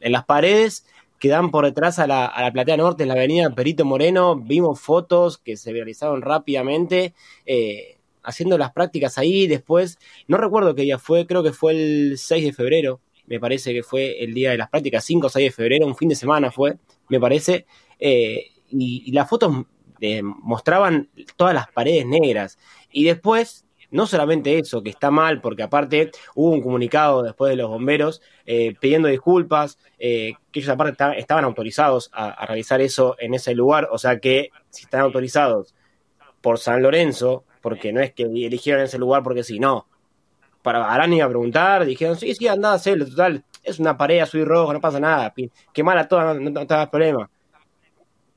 [0.00, 0.86] las paredes
[1.18, 4.34] que dan por detrás a la, a la, platea norte, en la avenida Perito Moreno,
[4.36, 7.14] vimos fotos que se realizaron rápidamente,
[7.46, 12.18] eh, haciendo las prácticas ahí, después, no recuerdo qué día fue, creo que fue el
[12.18, 15.46] 6 de febrero, me parece que fue el día de las prácticas, 5 o 6
[15.46, 16.76] de febrero, un fin de semana fue,
[17.08, 17.66] me parece,
[17.98, 19.64] eh, y, las fotos
[20.42, 22.58] mostraban todas las paredes negras,
[22.90, 27.56] y después no solamente eso, que está mal, porque aparte hubo un comunicado después de
[27.56, 33.34] los bomberos eh, pidiendo disculpas, eh, que ellos aparte estaban autorizados a, realizar eso en
[33.34, 35.74] ese lugar, o sea que si están autorizados
[36.40, 39.86] por San Lorenzo, porque no es que eligieron ese lugar porque sí, no.
[40.62, 44.46] Para Arán iba a preguntar, dijeron, sí, sí, andá hacerlo, total, es una pared azul
[44.46, 45.34] rojo, no pasa nada,
[45.72, 47.28] qué mala toda, no, no, te problema.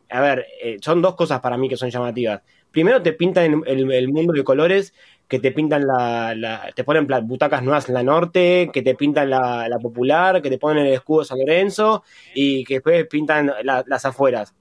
[0.09, 2.41] A ver, eh, son dos cosas para mí que son llamativas.
[2.71, 4.93] Primero te pintan el mundo de colores
[5.27, 9.77] que te pintan la, te ponen butacas nuevas en la norte, que te pintan la,
[9.81, 14.53] popular, que te ponen el escudo San Lorenzo y que después pintan las afueras.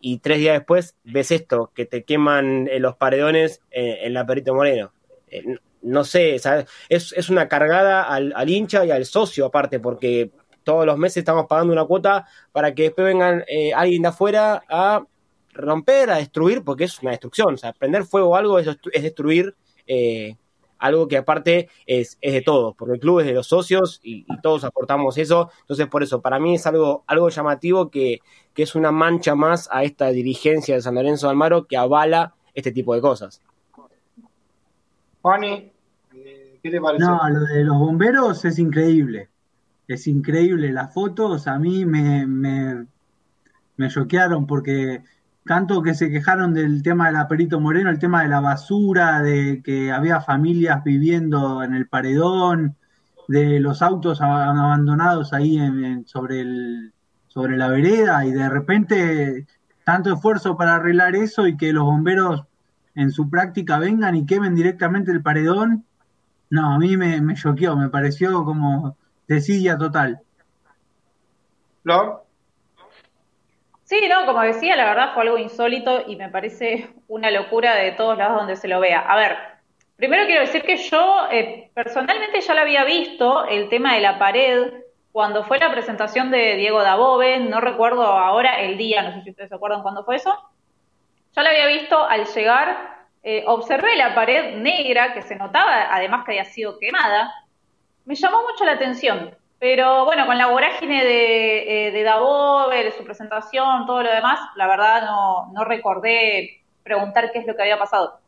[0.00, 4.26] Y tres días después ves esto, que te queman eh, los paredones eh, en la
[4.26, 4.92] Perito Moreno.
[5.82, 6.36] No sé,
[6.88, 10.30] Es, es una cargada al, al, hincha y al socio aparte, porque
[10.62, 15.04] todos los meses estamos pagando una cuota para que después vengan alguien de afuera a
[15.52, 17.54] romper, a destruir, porque es una destrucción.
[17.54, 19.54] O sea, prender fuego o algo es, es destruir
[19.86, 20.36] eh,
[20.78, 24.26] algo que aparte es, es, de todos, porque el club es de los socios y,
[24.42, 25.50] todos aportamos eso.
[25.60, 28.20] Entonces, por eso, para mí es algo, algo llamativo que,
[28.56, 32.72] es una mancha más a esta dirigencia de San Lorenzo de Almaro que avala este
[32.72, 33.40] tipo de cosas.
[35.22, 35.72] Juani,
[36.14, 37.04] eh, ¿qué te parece?
[37.04, 39.30] No, lo de los bomberos es increíble.
[39.88, 40.72] Es increíble.
[40.72, 42.86] Las fotos a mí me, me,
[43.76, 45.02] me choquearon porque
[45.44, 49.62] tanto que se quejaron del tema del Perito Moreno, el tema de la basura, de
[49.64, 52.76] que había familias viviendo en el paredón,
[53.28, 55.58] de los autos abandonados ahí
[56.06, 56.92] sobre, el,
[57.28, 59.46] sobre la vereda y de repente
[59.84, 62.44] tanto esfuerzo para arreglar eso y que los bomberos
[62.94, 65.84] en su práctica vengan y quemen directamente el paredón,
[66.50, 70.20] no, a mí me, me choqueó, me pareció como desidia total.
[71.84, 72.24] ¿Lo?
[73.84, 77.92] Sí, no, como decía, la verdad fue algo insólito y me parece una locura de
[77.92, 79.00] todos lados donde se lo vea.
[79.00, 79.36] A ver,
[79.96, 84.18] primero quiero decir que yo eh, personalmente ya lo había visto, el tema de la
[84.18, 84.72] pared,
[85.12, 89.30] cuando fue la presentación de Diego Dabove, no recuerdo ahora el día, no sé si
[89.30, 90.34] ustedes se acuerdan cuándo fue eso.
[91.34, 96.24] Ya lo había visto al llegar, eh, observé la pared negra que se notaba, además
[96.24, 97.32] que había sido quemada.
[98.04, 99.36] Me llamó mucho la atención.
[99.58, 105.02] Pero bueno, con la vorágine de, eh, de su presentación, todo lo demás, la verdad
[105.02, 108.18] no, no recordé preguntar qué es lo que había pasado.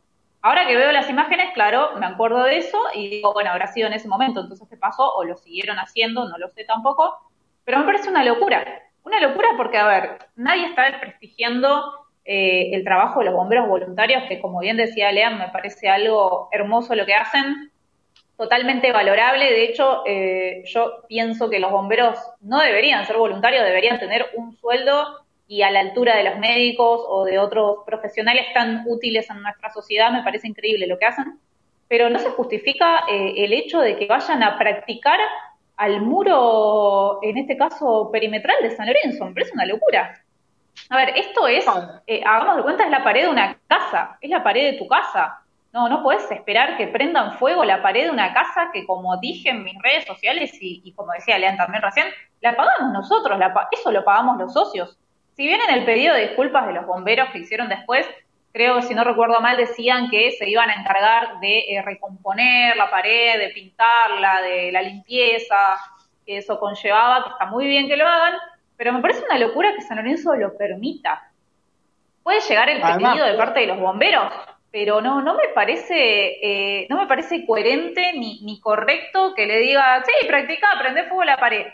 [0.42, 3.88] Ahora que veo las imágenes, claro, me acuerdo de eso y digo, bueno, habrá sido
[3.88, 7.18] en ese momento, entonces qué pasó, o lo siguieron haciendo, no lo sé tampoco,
[7.64, 8.64] pero me parece una locura.
[9.02, 14.24] Una locura porque, a ver, nadie está desprestigiando eh, el trabajo de los bomberos voluntarios,
[14.28, 17.70] que como bien decía Lean, me parece algo hermoso lo que hacen,
[18.36, 19.44] totalmente valorable.
[19.44, 24.56] De hecho, eh, yo pienso que los bomberos no deberían ser voluntarios, deberían tener un
[24.56, 29.42] sueldo y a la altura de los médicos o de otros profesionales tan útiles en
[29.42, 30.10] nuestra sociedad.
[30.10, 31.38] Me parece increíble lo que hacen,
[31.88, 35.20] pero no se justifica eh, el hecho de que vayan a practicar
[35.76, 39.26] al muro, en este caso perimetral de San Lorenzo.
[39.26, 40.23] Me parece una locura.
[40.90, 41.64] A ver, esto es,
[42.06, 44.86] eh, hagamos de cuenta, es la pared de una casa, es la pared de tu
[44.86, 45.40] casa.
[45.72, 49.50] No, no puedes esperar que prendan fuego la pared de una casa que, como dije
[49.50, 52.06] en mis redes sociales y, como decía Lean también recién,
[52.40, 53.40] la pagamos nosotros,
[53.72, 54.96] eso lo pagamos los socios.
[55.36, 58.06] Si bien en el pedido de disculpas de los bomberos que hicieron después,
[58.52, 62.76] creo que si no recuerdo mal decían que se iban a encargar de eh, recomponer
[62.76, 65.76] la pared, de pintarla, de la limpieza,
[66.24, 68.34] que eso conllevaba, que está muy bien que lo hagan,
[68.76, 71.30] pero me parece una locura que San Lorenzo lo permita.
[72.22, 74.32] Puede llegar el pedido de parte de los bomberos,
[74.70, 75.94] pero no, no me parece,
[76.42, 81.24] eh, no me parece coherente ni, ni correcto que le diga, sí, practica, prende fuego
[81.24, 81.66] la pared.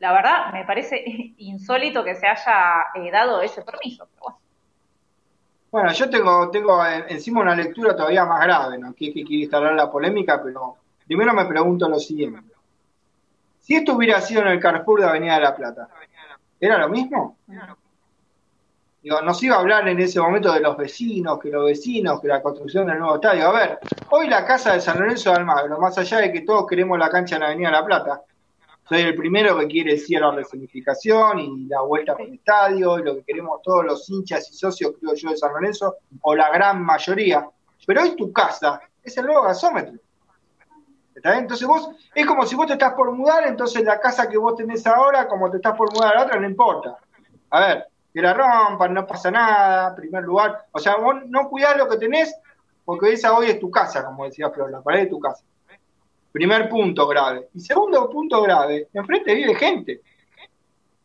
[0.00, 1.02] La verdad, me parece
[1.38, 4.08] insólito que se haya eh, dado ese permiso.
[5.70, 5.92] bueno.
[5.92, 8.92] yo tengo, tengo encima una lectura todavía más grave, ¿no?
[8.92, 12.52] Que, que quiere instalar la polémica, pero primero me pregunto lo siguiente.
[13.60, 15.88] Si esto hubiera sido en el Carrefour de Avenida de la Plata,
[16.62, 17.38] ¿Era lo mismo?
[19.02, 22.28] Digo, nos iba a hablar en ese momento de los vecinos, que los vecinos, que
[22.28, 23.48] la construcción del nuevo estadio.
[23.48, 23.78] A ver,
[24.10, 27.10] hoy la casa de San Lorenzo de Almagro, más allá de que todos queremos la
[27.10, 28.22] cancha en la Avenida La Plata,
[28.88, 33.02] soy el primero que quiere decir la resignificación y la vuelta con el estadio, y
[33.02, 36.48] lo que queremos todos los hinchas y socios, creo yo, de San Lorenzo, o la
[36.50, 37.44] gran mayoría.
[37.84, 39.94] Pero hoy tu casa es el nuevo gasómetro.
[41.24, 44.56] Entonces vos, es como si vos te estás por mudar, entonces la casa que vos
[44.56, 46.96] tenés ahora, como te estás por mudar a la otra, no importa.
[47.50, 50.66] A ver, que la rompan, no pasa nada, primer lugar.
[50.72, 52.34] O sea, vos no cuidás lo que tenés,
[52.84, 55.44] porque esa hoy es tu casa, como decía Flor, la pared de tu casa.
[56.32, 57.48] Primer punto grave.
[57.54, 60.00] Y segundo punto grave, enfrente vive gente.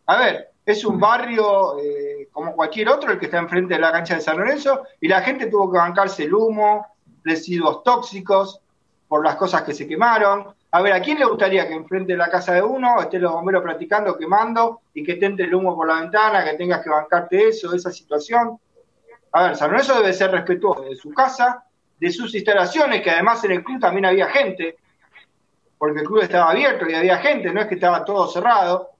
[0.07, 3.91] A ver, es un barrio eh, como cualquier otro, el que está enfrente de la
[3.91, 6.85] cancha de San Lorenzo, y la gente tuvo que bancarse el humo,
[7.23, 8.61] residuos tóxicos,
[9.07, 10.47] por las cosas que se quemaron.
[10.71, 13.31] A ver, ¿a quién le gustaría que enfrente de la casa de uno estén los
[13.31, 16.89] bomberos practicando, quemando y que te entre el humo por la ventana, que tengas que
[16.89, 18.59] bancarte eso, esa situación?
[19.31, 21.63] A ver, San Lorenzo debe ser respetuoso de su casa,
[21.99, 24.77] de sus instalaciones, que además en el club también había gente,
[25.77, 28.91] porque el club estaba abierto y había gente, no es que estaba todo cerrado.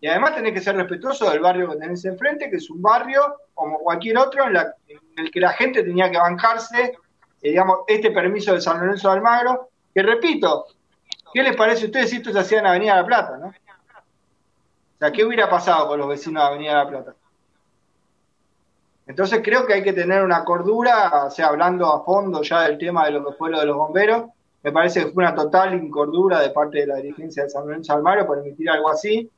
[0.00, 3.36] Y además tenés que ser respetuoso del barrio que tenés enfrente, que es un barrio
[3.54, 6.98] como cualquier otro en, en el que la gente tenía que bancarse
[7.50, 10.66] digamos, este permiso de San Lorenzo de Almagro, que repito,
[11.32, 13.48] ¿qué les parece a ustedes si esto se hacía en Avenida La Plata, no?
[13.48, 17.14] O sea, ¿qué hubiera pasado con los vecinos de Avenida La Plata?
[19.06, 23.04] Entonces creo que hay que tener una cordura, sea, hablando a fondo ya del tema
[23.06, 24.26] de lo que fue lo de los bomberos,
[24.62, 27.94] me parece que fue una total incordura de parte de la dirigencia de San Lorenzo
[27.94, 29.28] Almagro por emitir algo así.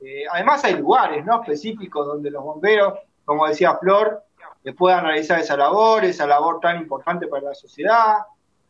[0.00, 1.42] Eh, además hay lugares ¿no?
[1.42, 2.94] específicos donde los bomberos,
[3.26, 4.22] como decía Flor,
[4.62, 8.18] que puedan realizar esa labor, esa labor tan importante para la sociedad.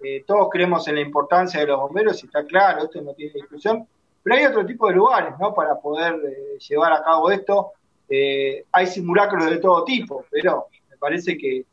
[0.02, 3.32] Eh, todos creemos en la importancia de los bomberos y está claro, esto no tiene
[3.34, 3.86] discusión,
[4.22, 5.52] pero hay otro tipo de lugares ¿no?
[5.52, 7.72] para poder eh, llevar a cabo esto.
[8.08, 11.64] Eh, hay simulacros de todo tipo, pero me parece que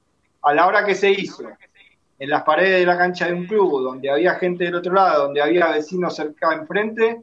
[0.41, 1.43] a la hora que se hizo
[2.19, 5.23] en las paredes de la cancha de un club, donde había gente del otro lado,
[5.23, 7.21] donde había vecinos cerca enfrente,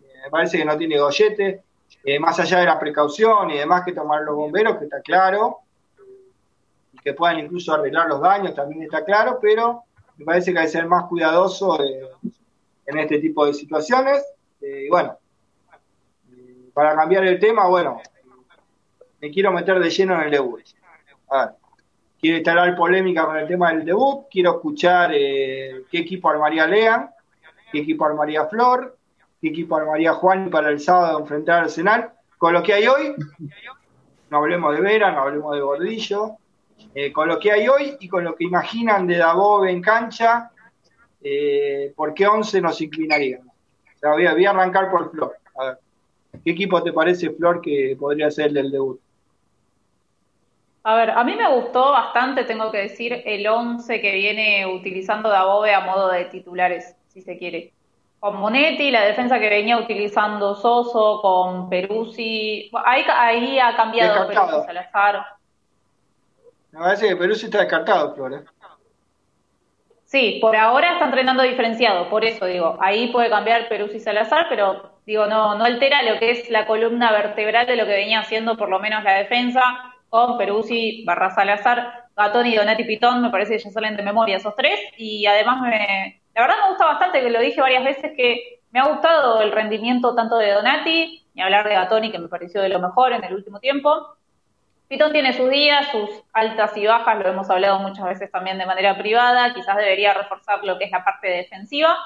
[0.00, 1.62] me parece que no tiene gollete,
[2.20, 5.61] más allá de la precaución y demás que tomar los bomberos, que está claro,
[7.02, 9.84] que puedan incluso arreglar los daños, también está claro, pero
[10.16, 12.08] me parece que hay que ser más cuidadoso eh,
[12.86, 14.24] en este tipo de situaciones.
[14.60, 15.18] Eh, y bueno,
[16.30, 18.00] eh, para cambiar el tema, bueno,
[19.20, 20.62] me quiero meter de lleno en el debut.
[21.30, 21.54] A ver,
[22.20, 27.10] quiero instalar polémica con el tema del debut, quiero escuchar qué equipo armaría Lean,
[27.72, 28.96] qué equipo armaría Flor,
[29.40, 32.12] qué equipo armaría Juan para el sábado enfrentar al Arsenal.
[32.38, 33.14] Con lo que hay hoy,
[34.30, 36.36] no hablemos de Vera, no hablemos de Gordillo,
[36.94, 40.50] eh, con lo que hay hoy y con lo que imaginan de Dabove en cancha,
[41.22, 43.46] eh, ¿por qué 11 nos inclinaríamos?
[44.02, 45.36] voy, a, arrancar por Flor.
[45.58, 45.78] A ver,
[46.44, 49.00] ¿qué equipo te parece, Flor, que podría ser el del debut?
[50.84, 55.28] A ver, a mí me gustó bastante, tengo que decir, el 11 que viene utilizando
[55.28, 57.72] Dabove a modo de titulares, si se quiere.
[58.18, 62.70] Con Monetti, la defensa que venía utilizando Soso, con Peruzzi.
[62.84, 65.24] Ahí, ahí ha cambiado Peruzzi Salazar.
[66.72, 68.42] Me parece que Perú está descartado, Flores.
[70.04, 74.46] Sí, por ahora está entrenando diferenciado, por eso digo, ahí puede cambiar Perú y Salazar,
[74.50, 78.20] pero Digo, no, no altera lo que es la columna vertebral de lo que venía
[78.20, 79.60] haciendo por lo menos la defensa
[80.08, 84.36] con Peruzzi, Barra Salazar, Gatón y Donati Pitón, me parece que ya salen de memoria
[84.36, 88.12] esos tres, y además me, la verdad me gusta bastante, que lo dije varias veces,
[88.16, 92.28] que me ha gustado el rendimiento tanto de Donati, ni hablar de Gatoni, que me
[92.28, 94.16] pareció de lo mejor en el último tiempo.
[94.92, 98.66] Pitón tiene sus días, sus altas y bajas, lo hemos hablado muchas veces también de
[98.66, 101.96] manera privada, quizás debería reforzar lo que es la parte defensiva,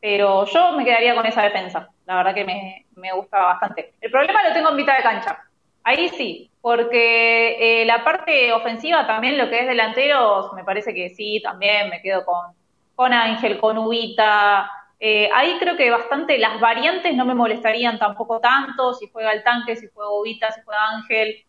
[0.00, 3.94] pero yo me quedaría con esa defensa, la verdad que me, me gusta bastante.
[4.00, 5.36] El problema lo tengo en mitad de cancha,
[5.82, 11.10] ahí sí, porque eh, la parte ofensiva también, lo que es delanteros, me parece que
[11.10, 12.54] sí, también me quedo con,
[12.94, 14.70] con Ángel, con Ubita,
[15.00, 19.42] eh, ahí creo que bastante las variantes no me molestarían tampoco tanto, si juega el
[19.42, 21.44] tanque, si juega Ubita, si juega Ángel.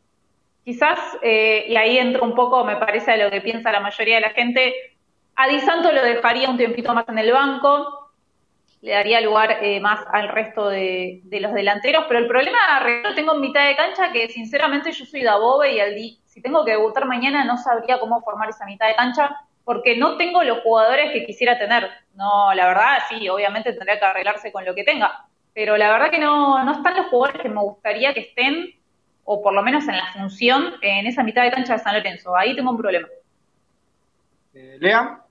[0.70, 4.18] Quizás, eh, y ahí entro un poco, me parece a lo que piensa la mayoría
[4.18, 4.76] de la gente,
[5.36, 8.12] a Di Santo lo dejaría un tiempito más en el banco,
[8.82, 12.60] le daría lugar eh, más al resto de, los delanteros, pero el problema
[13.04, 16.64] lo tengo en mitad de cancha que sinceramente yo soy Dabobe y al si tengo
[16.64, 20.60] que debutar mañana no sabría cómo formar esa mitad de cancha porque no tengo los
[20.60, 21.90] jugadores que quisiera tener.
[22.14, 26.12] No, la verdad, sí, obviamente tendría que arreglarse con lo que tenga, pero la verdad
[26.12, 28.79] que no, no están los jugadores que me gustaría que estén,
[29.32, 32.36] o por lo menos en la función, en esa mitad de cancha de San Lorenzo.
[32.36, 33.08] Ahí tengo un problema.
[34.56, 35.22] Eh, Lea.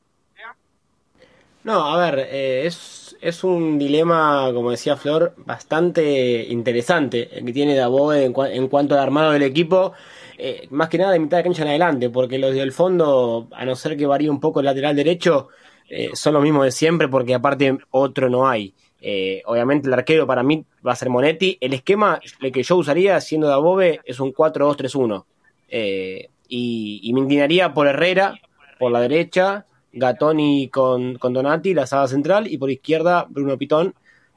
[1.64, 7.52] No, a ver, eh, es, es un dilema, como decía Flor, bastante interesante el que
[7.52, 9.94] tiene Daboe en, en cuanto al armado del equipo
[10.40, 13.64] eh, más que nada de mitad de cancha en adelante, porque los del fondo, a
[13.64, 15.48] no ser que varíe un poco el lateral derecho,
[15.88, 18.72] eh, son los mismos de siempre, porque aparte otro no hay.
[19.00, 21.56] Eh, obviamente el arquero para mí va a ser Monetti.
[21.60, 22.20] El esquema
[22.52, 25.24] que yo usaría siendo de Above es un 4-2-3-1.
[26.48, 28.34] y, y, me inclinaría por Herrera,
[28.78, 33.94] por la derecha, Gatoni con, con Donati, la sala central, y por izquierda Bruno Pitón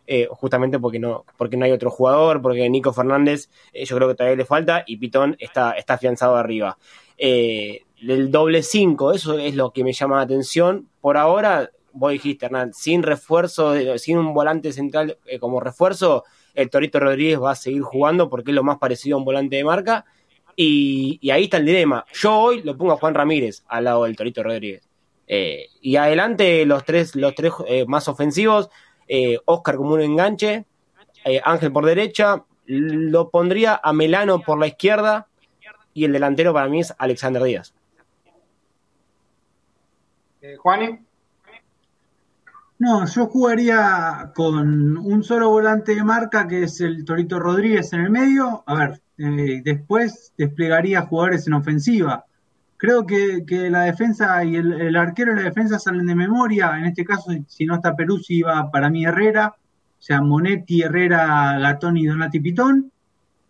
[0.07, 4.09] eh, justamente porque no, porque no hay otro jugador, porque Nico Fernández eh, yo creo
[4.09, 6.77] que todavía le falta y Pitón está, está afianzado arriba.
[7.17, 10.89] Eh, el doble 5, eso es lo que me llama la atención.
[10.99, 16.23] Por ahora, vos dijiste, Hernán, sin refuerzo, sin un volante central como refuerzo,
[16.53, 19.55] el Torito Rodríguez va a seguir jugando porque es lo más parecido a un volante
[19.55, 20.05] de marca.
[20.55, 22.05] Y, ahí está el dilema.
[22.13, 24.87] Yo hoy lo pongo a Juan Ramírez al lado del Torito Rodríguez.
[25.27, 27.53] y adelante los tres, los tres
[27.87, 28.69] más ofensivos,
[29.13, 30.65] eh, Oscar como un enganche,
[31.25, 35.27] eh, Ángel por derecha, lo pondría a Melano por la izquierda
[35.93, 37.73] y el delantero para mí es Alexander Díaz.
[40.41, 40.99] Eh, Juani.
[42.81, 48.01] No, yo jugaría con un solo volante de marca que es el Torito Rodríguez en
[48.01, 48.63] el medio.
[48.65, 49.01] A ver,
[49.63, 52.25] después desplegaría jugadores en ofensiva.
[52.77, 56.75] Creo que, la defensa y el, arquero y la defensa salen de memoria.
[56.75, 59.53] En este caso, si no está Peruzzi, va para mí Herrera.
[59.55, 62.91] O sea, Monetti, Herrera, Gatón y Donati Pitón.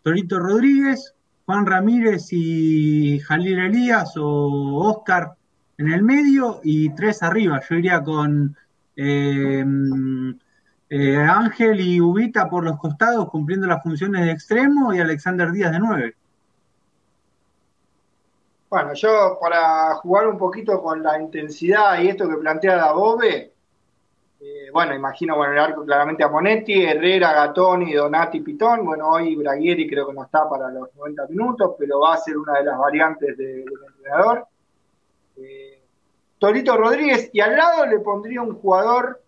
[0.03, 1.15] Torito Rodríguez,
[1.45, 5.35] Juan Ramírez y Jalil Elías o Oscar
[5.77, 7.61] en el medio y tres arriba.
[7.69, 8.57] Yo iría con
[9.03, 9.65] eh,
[10.89, 15.71] eh, Ángel y Ubita por los costados cumpliendo las funciones de extremo y Alexander Díaz
[15.71, 16.15] de nueve.
[18.69, 23.51] Bueno, yo para jugar un poquito con la intensidad y esto que plantea Dabove,
[24.39, 28.85] eh, bueno, imagino bueno, el arco claramente a Monetti, Herrera, Gatoni, Donati, Pitón.
[28.85, 32.37] Bueno, hoy Braguieri creo que no está para los 90 minutos, pero va a ser
[32.37, 34.45] una de las variantes del entrenador.
[35.37, 35.80] Eh,
[36.41, 39.21] Torito Rodríguez, y al lado le pondría un jugador,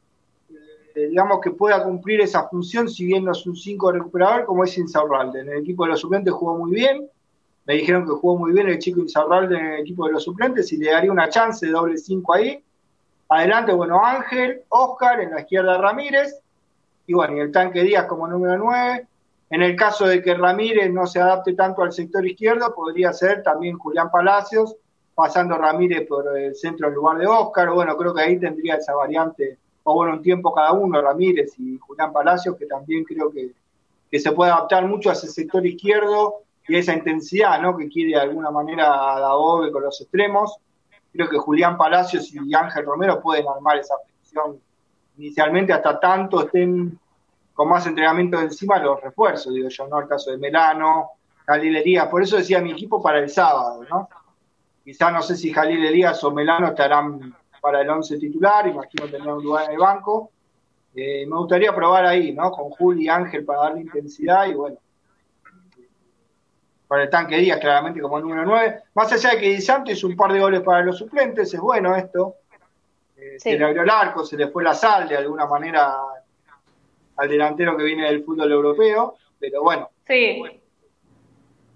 [0.96, 4.64] eh, digamos, que pueda cumplir esa función, si bien no es un 5 recuperador, como
[4.64, 5.42] es Insaurralde.
[5.42, 7.08] En el equipo de los suplentes jugó muy bien
[7.66, 10.72] me dijeron que jugó muy bien el chico Insaurralde en el equipo de los suplentes
[10.74, 12.64] y le daría una chance de doble 5 ahí.
[13.30, 16.40] Adelante, bueno, Ángel, Oscar, en la izquierda Ramírez,
[17.08, 19.08] y bueno, y el tanque Díaz como número 9.
[19.50, 23.44] En el caso de que Ramírez no se adapte tanto al sector izquierdo, podría ser
[23.44, 24.76] también Julián Palacios,
[25.16, 27.72] pasando Ramírez por el centro en lugar de Oscar.
[27.72, 31.78] Bueno, creo que ahí tendría esa variante, o bueno, un tiempo cada uno, Ramírez y
[31.78, 33.52] Julián Palacios, que también creo que,
[34.20, 37.76] se puede adaptar mucho a ese sector izquierdo y esa intensidad ¿no?
[37.76, 40.56] que quiere de alguna manera Daobe con los extremos.
[41.12, 44.60] Creo que Julián Palacios y Ángel Romero pueden armar esa posición
[45.18, 47.00] inicialmente hasta tanto estén
[47.54, 50.00] con más entrenamiento encima los refuerzos, digo yo, ¿no?
[50.02, 51.12] El caso de Melano,
[51.46, 54.10] Jalil Elías, por eso decía mi equipo para el sábado, ¿no?
[54.84, 59.38] Quizá no sé si Jalil Elías o Melano estarán para el 11 titular, imagino tendrán
[59.38, 60.32] un lugar en el banco.
[60.94, 62.52] Eh, me gustaría probar ahí, ¿no?
[62.52, 64.78] Con Juli y Ángel para darle intensidad y bueno,
[66.88, 68.84] para el tanque Díaz claramente como número 9.
[68.94, 71.96] Más allá de que Di hizo un par de goles para los suplentes, es bueno
[71.96, 72.36] esto.
[73.16, 75.96] Eh, se le abrió el arco, se le fue la sal, de alguna manera
[77.16, 79.90] al delantero que viene del fútbol europeo, pero bueno.
[80.06, 80.44] Sí.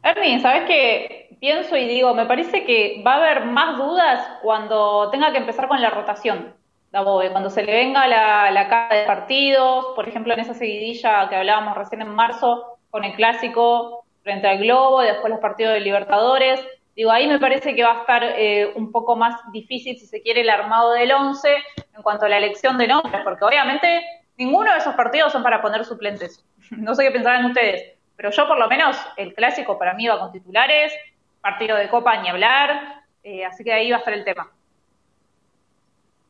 [0.07, 1.35] Ernie, ¿sabes qué?
[1.39, 5.67] Pienso y digo, me parece que va a haber más dudas cuando tenga que empezar
[5.67, 6.55] con la rotación.
[6.91, 11.35] Cuando se le venga la, la cara de partidos, por ejemplo, en esa seguidilla que
[11.35, 15.81] hablábamos recién en marzo, con el clásico frente al Globo, y después los partidos de
[15.81, 16.65] Libertadores.
[16.95, 20.21] Digo, ahí me parece que va a estar eh, un poco más difícil, si se
[20.21, 21.49] quiere, el armado del 11
[21.95, 24.03] en cuanto a la elección de nombres, porque obviamente
[24.37, 26.43] ninguno de esos partidos son para poner suplentes.
[26.71, 30.19] No sé qué pensarán ustedes, pero yo por lo menos el clásico para mí va
[30.19, 30.91] con titulares,
[31.39, 34.51] partido de Copa ni hablar, eh, así que ahí va a estar el tema.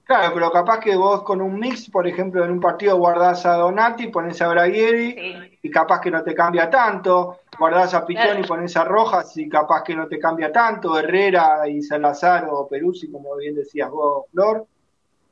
[0.04, 3.56] Claro, pero capaz que vos con un mix, por ejemplo, en un partido guardás a
[3.56, 8.48] Donati, pones a Braguieri y capaz que no te cambia tanto, guardás a Pitón y
[8.48, 13.12] pones a Rojas y capaz que no te cambia tanto, Herrera y Salazar o Peruzzi,
[13.12, 14.66] como bien decías vos, Flor.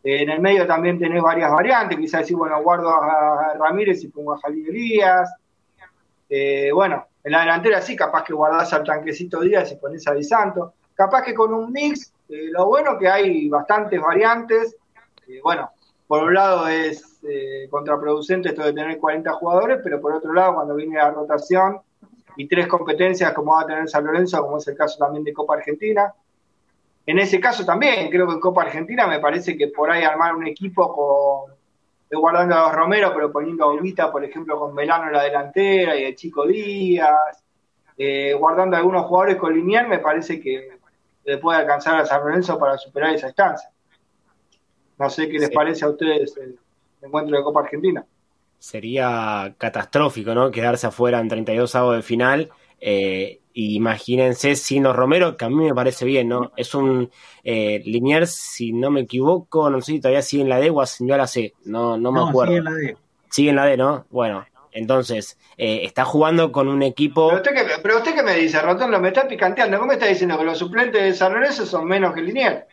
[0.04, 4.34] en el medio también tenés varias variantes, quizás decir, bueno, guardo a Ramírez y pongo
[4.34, 5.34] a Jalí Elías.
[6.30, 10.14] Eh, bueno, en la delantera sí, capaz que guardás al tanquecito Díaz y pones a
[10.14, 10.74] Di Santo.
[10.94, 14.76] Capaz que con un mix eh, lo bueno que hay bastantes variantes.
[15.28, 15.72] Eh, bueno,
[16.08, 20.56] por un lado es eh, contraproducente esto de tener 40 jugadores, pero por otro lado,
[20.56, 21.80] cuando viene la rotación
[22.38, 25.34] y tres competencias como va a tener San Lorenzo, como es el caso también de
[25.34, 26.14] Copa Argentina,
[27.08, 30.36] en ese caso también, creo que en Copa Argentina me parece que por ahí armar
[30.36, 31.56] un equipo con
[32.12, 35.96] guardando a los Romero, pero poniendo a Ubita, por ejemplo, con Melano en la delantera
[35.96, 37.44] y el Chico Díaz,
[38.38, 40.78] guardando a algunos jugadores con Linier, me parece que
[41.26, 43.70] le puede alcanzar a San Lorenzo para superar esa estancia.
[44.98, 46.58] No sé qué les parece a ustedes el
[47.02, 48.06] encuentro de Copa Argentina.
[48.60, 50.50] Sería catastrófico, ¿no?
[50.52, 52.50] Quedarse afuera en 32 avos de final.
[52.80, 56.52] Eh, imagínense Sino Romero, que a mí me parece bien, ¿no?
[56.58, 57.10] Es un
[57.44, 60.82] eh, Liniers, si no me equivoco, no sé si todavía sigue en la D o
[60.82, 62.54] ascendió a la C, no, no me acuerdo.
[62.54, 62.98] Sigue en la D.
[63.30, 64.06] Sigue en la D, ¿no?
[64.10, 67.30] Bueno, entonces, eh, está jugando con un equipo.
[67.30, 69.78] Pero usted, qué, pero usted qué me dice, Rotondo, me está picanteando.
[69.78, 72.66] ¿Cómo me está diciendo que los suplentes de San Lorenzo son menos que Liniers?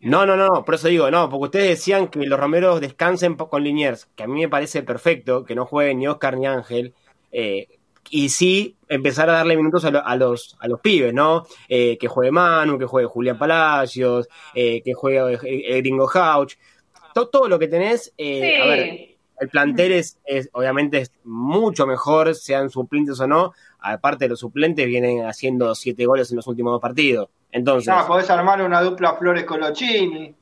[0.00, 3.62] No, no, no, por eso digo, no, porque ustedes decían que los Romeros descansen con
[3.62, 6.94] Liniers, que a mí me parece perfecto, que no jueguen ni Oscar ni Ángel,
[7.30, 7.68] eh,
[8.08, 11.44] y sí empezar a darle minutos a, los, a los pibes, ¿no?
[11.68, 16.54] Eh, que juegue Manu, que juegue Julián Palacios, que juegue Gringo Hauch,
[17.14, 20.18] todo, todo, lo que tenés, a ver, el plantel es,
[20.52, 23.54] obviamente es mucho mejor, sean suplentes o no.
[23.78, 27.30] Aparte de los suplentes, vienen haciendo siete goles en los últimos dos partidos.
[27.50, 27.92] Entonces.
[27.92, 30.34] Ah, podés armar una dupla Flores Colochini.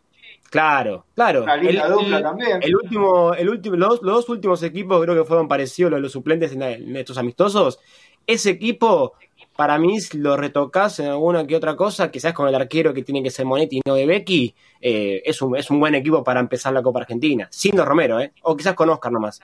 [0.51, 1.42] Claro, claro.
[1.42, 2.62] Una linda el, dupla también.
[2.62, 6.53] El último, el último, los, dos últimos equipos creo que fueron parecidos a los suplentes
[6.53, 7.78] en estos amistosos.
[8.26, 9.14] Ese equipo
[9.59, 13.03] para mí, si lo retocas en alguna que otra cosa, quizás con el arquero que
[13.03, 16.22] tiene que ser Monetti y no de Becky, eh, es, un, es un buen equipo
[16.22, 17.49] para empezar la Copa Argentina.
[17.51, 18.32] Sin Romero, ¿eh?
[18.42, 19.40] O quizás con Oscar nomás.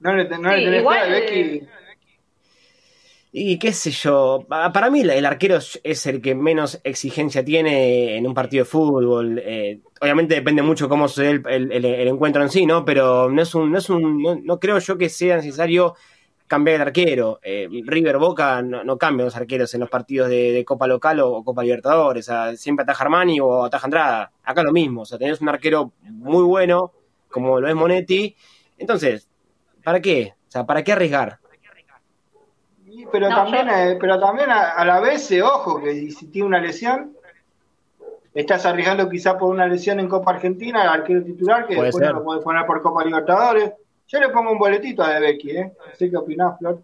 [0.00, 1.62] No le, no le tenés igual, Becky.
[3.34, 8.26] Y qué sé yo, para mí el arquero es el que menos exigencia tiene en
[8.26, 9.40] un partido de fútbol.
[9.42, 12.84] Eh, obviamente depende mucho cómo se dé el, encuentro en sí, ¿no?
[12.84, 15.94] Pero no es un, no es un, no creo yo que sea necesario
[16.46, 17.40] cambiar el arquero.
[17.42, 21.42] Eh, River Boca no, no, cambian los arqueros en los partidos de, Copa Local o,
[21.42, 22.30] Copa Libertadores.
[22.56, 24.32] Siempre ataja Armani o ataja Andrada.
[24.44, 25.02] Acá lo mismo.
[25.02, 26.92] O sea, tenés un arquero muy bueno,
[27.30, 28.36] como lo es Monetti.
[28.76, 29.26] Entonces,
[29.82, 30.34] ¿para qué?
[30.48, 31.41] O sea, ¿para qué arriesgar?
[33.10, 37.16] Pero, también, eh, pero también a, la vez, eh, ojo, que si tiene una lesión,
[38.34, 42.14] estás arriesgando quizá por una lesión en Copa Argentina, al arquero titular, que después no
[42.14, 43.72] lo puedes poner por Copa Libertadores.
[44.08, 45.72] Yo le pongo un boletito a De Becky, ¿eh?
[45.96, 46.80] sé qué opinás, Flor.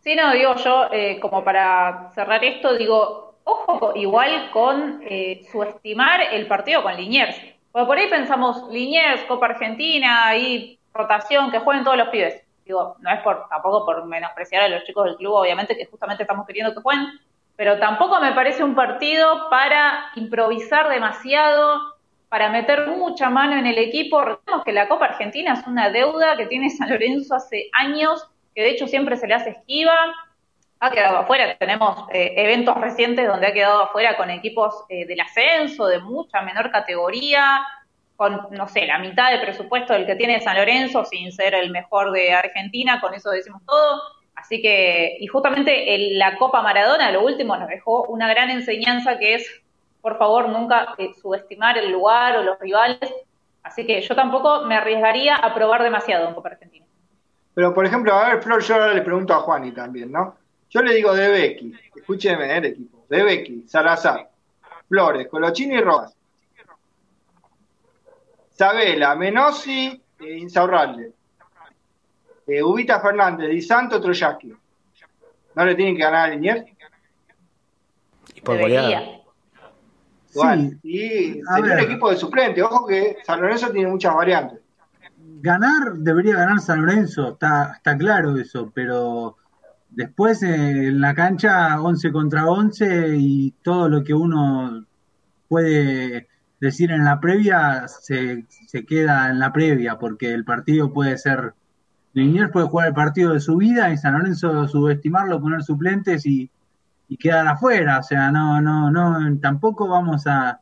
[0.00, 6.20] Sí, no, digo yo, eh, como para cerrar esto, digo, ojo igual con eh, subestimar
[6.32, 7.36] el partido con Liniers.
[7.72, 12.43] Porque por ahí pensamos, Liniers, Copa Argentina, ahí rotación, que jueguen todos los pibes.
[12.64, 16.22] Digo, no es por tampoco por menospreciar a los chicos del club, obviamente que justamente
[16.22, 17.08] estamos queriendo que jueguen,
[17.56, 21.94] pero tampoco me parece un partido para improvisar demasiado,
[22.28, 24.20] para meter mucha mano en el equipo.
[24.20, 28.62] Recordemos que la Copa Argentina es una deuda que tiene San Lorenzo hace años, que
[28.62, 29.94] de hecho siempre se le hace esquiva.
[30.80, 35.20] Ha quedado afuera, tenemos eh, eventos recientes donde ha quedado afuera con equipos eh, del
[35.20, 37.64] ascenso, de mucha menor categoría,
[38.28, 42.12] no sé, la mitad de presupuesto del que tiene San Lorenzo, sin ser el mejor
[42.12, 44.00] de Argentina, con eso decimos todo.
[44.34, 49.34] Así que, y justamente la Copa Maradona, lo último, nos dejó una gran enseñanza que
[49.34, 49.64] es
[50.04, 53.10] por favor, nunca eh, subestimar el lugar o los rivales.
[53.62, 56.84] Así que yo tampoco me arriesgaría a probar demasiado en Copa Argentina.
[57.54, 60.36] Pero, por ejemplo, a ver, Flor, yo ahora le pregunto a Juani también, ¿no?
[60.68, 64.28] Yo le digo de Becky, escúcheme el equipo, de Becky, Salazar,
[64.90, 66.14] Flores, Colochini y Rojas.
[68.54, 71.12] Sabela, Menossi, eh, Insaurralde,
[72.46, 74.54] eh, Ubita Fernández, Di Santo, Troyaki.
[75.56, 76.64] ¿No le tienen que ganar a Liniers?
[78.34, 79.02] Y por goleada.
[80.32, 80.78] Igual.
[80.82, 82.62] y sería un equipo de suplente.
[82.62, 84.58] Ojo que San Lorenzo tiene muchas variantes.
[85.16, 89.36] Ganar, debería ganar San Lorenzo, está, está claro eso, pero
[89.90, 94.84] después eh, en la cancha 11 contra 11 y todo lo que uno
[95.48, 96.28] puede
[96.64, 101.54] decir en la previa se, se queda en la previa, porque el partido puede ser
[102.14, 106.50] Liniers puede jugar el partido de su vida y San Lorenzo subestimarlo, poner suplentes y,
[107.18, 107.98] quedar afuera.
[107.98, 110.60] O sea, no, no, no, tampoco vamos a,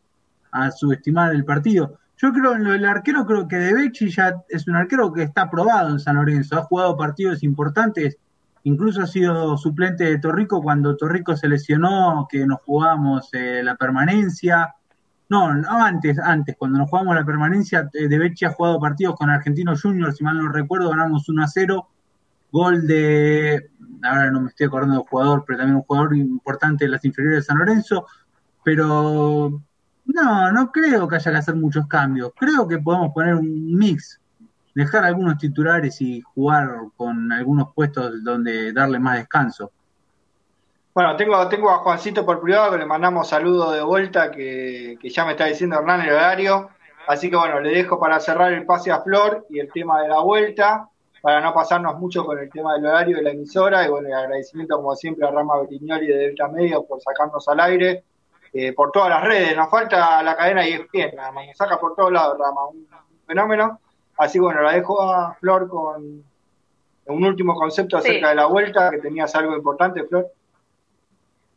[0.76, 1.98] subestimar el partido.
[2.18, 5.50] Yo creo, en lo arquero, creo que De Becci ya es un arquero que está
[5.50, 8.18] probado en San Lorenzo, ha jugado partidos importantes,
[8.64, 13.76] incluso ha sido suplente de Torrico cuando Torrico se lesionó, que nos jugamos eh, la
[13.76, 14.74] permanencia.
[15.32, 19.30] No, antes, antes, cuando nos jugamos la permanencia, eh, De Becci ha jugado partidos con
[19.30, 21.88] Argentinos Juniors, si mal no recuerdo, ganamos 1 a 0.
[22.52, 23.70] Gol de,
[24.02, 27.38] ahora no me estoy acordando del jugador, pero también un jugador importante de las inferiores
[27.38, 28.04] de San Lorenzo.
[28.62, 29.62] Pero
[30.04, 32.32] no, no creo que haya que hacer muchos cambios.
[32.38, 34.20] Creo que podemos poner un mix,
[34.74, 39.72] dejar algunos titulares y jugar con algunos puestos donde darle más descanso.
[40.94, 45.24] Bueno, tengo, tengo a Juancito por privado que le mandamos saludos de vuelta, que, ya
[45.24, 46.68] me está diciendo Hernán el horario.
[47.06, 50.08] Así que bueno, le dejo para cerrar el pase a Flor y el tema de
[50.08, 50.90] la vuelta,
[51.22, 53.86] para no pasarnos mucho con el tema del horario de la emisora.
[53.86, 57.60] Y bueno, el agradecimiento como siempre a Rama Betignoli de Delta Medio por sacarnos al
[57.60, 58.04] aire,
[58.52, 59.56] eh, por todas las redes.
[59.56, 62.66] Nos falta la cadena y es bien, nada más, nos saca por todos lados Rama,
[62.66, 62.86] un
[63.26, 63.80] fenómeno.
[64.18, 66.22] Así que bueno, la dejo a Flor con
[67.06, 70.30] un último concepto acerca de la vuelta, que tenías algo importante, Flor.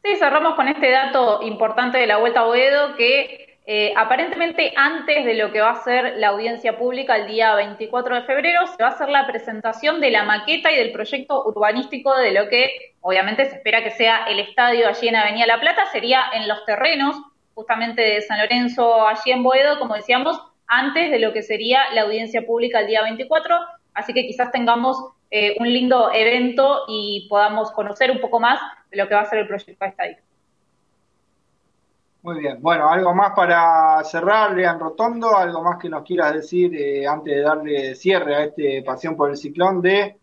[0.06, 5.26] Sí, cerramos con este dato importante de la Vuelta a Boedo que eh, aparentemente antes
[5.26, 8.84] de lo que va a ser la audiencia pública el día 24 de febrero, se
[8.84, 12.94] va a hacer la presentación de la maqueta y del proyecto urbanístico de lo que
[13.02, 16.64] obviamente se espera que sea el estadio allí en Avenida La Plata, sería en los
[16.66, 17.16] terrenos
[17.56, 22.02] justamente de San Lorenzo allí en Boedo, como decíamos, antes de lo que sería la
[22.02, 23.58] audiencia pública el día 24,
[23.96, 28.58] así que quizás tengamos eh, un lindo evento y podamos conocer un poco más
[28.90, 30.16] de lo que va a ser el proyecto estadio.
[32.22, 36.74] Muy bien, bueno, algo más para cerrar, Lean Rotondo, algo más que nos quieras decir
[36.74, 40.16] eh, antes de darle cierre a este Pasión por el Ciclón de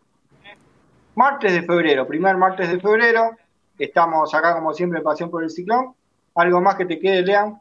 [1.15, 3.33] martes de febrero, primer martes de febrero,
[3.79, 5.95] estamos acá como siempre en Pasión por el Ciclón,
[6.37, 7.61] algo más que te quede, Lean.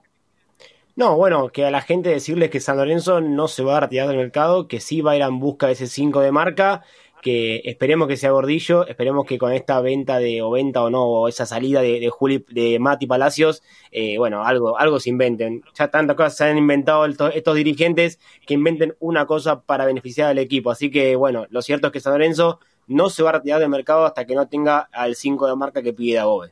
[0.96, 4.08] No, bueno, que a la gente decirles que San Lorenzo no se va a retirar
[4.08, 6.84] del mercado, que sí va a ir en busca de ese 5 de marca
[7.22, 11.04] que esperemos que sea Gordillo, esperemos que con esta venta de, o venta o no,
[11.06, 15.64] o esa salida de, de Juli, de Mati Palacios, eh, bueno, algo, algo se inventen.
[15.76, 20.40] Ya tantas cosas se han inventado estos, dirigentes que inventen una cosa para beneficiar al
[20.40, 20.72] equipo.
[20.72, 23.70] Así que, bueno, lo cierto es que San Lorenzo no se va a retirar del
[23.70, 26.52] mercado hasta que no tenga al 5 de marca que pide Bobe.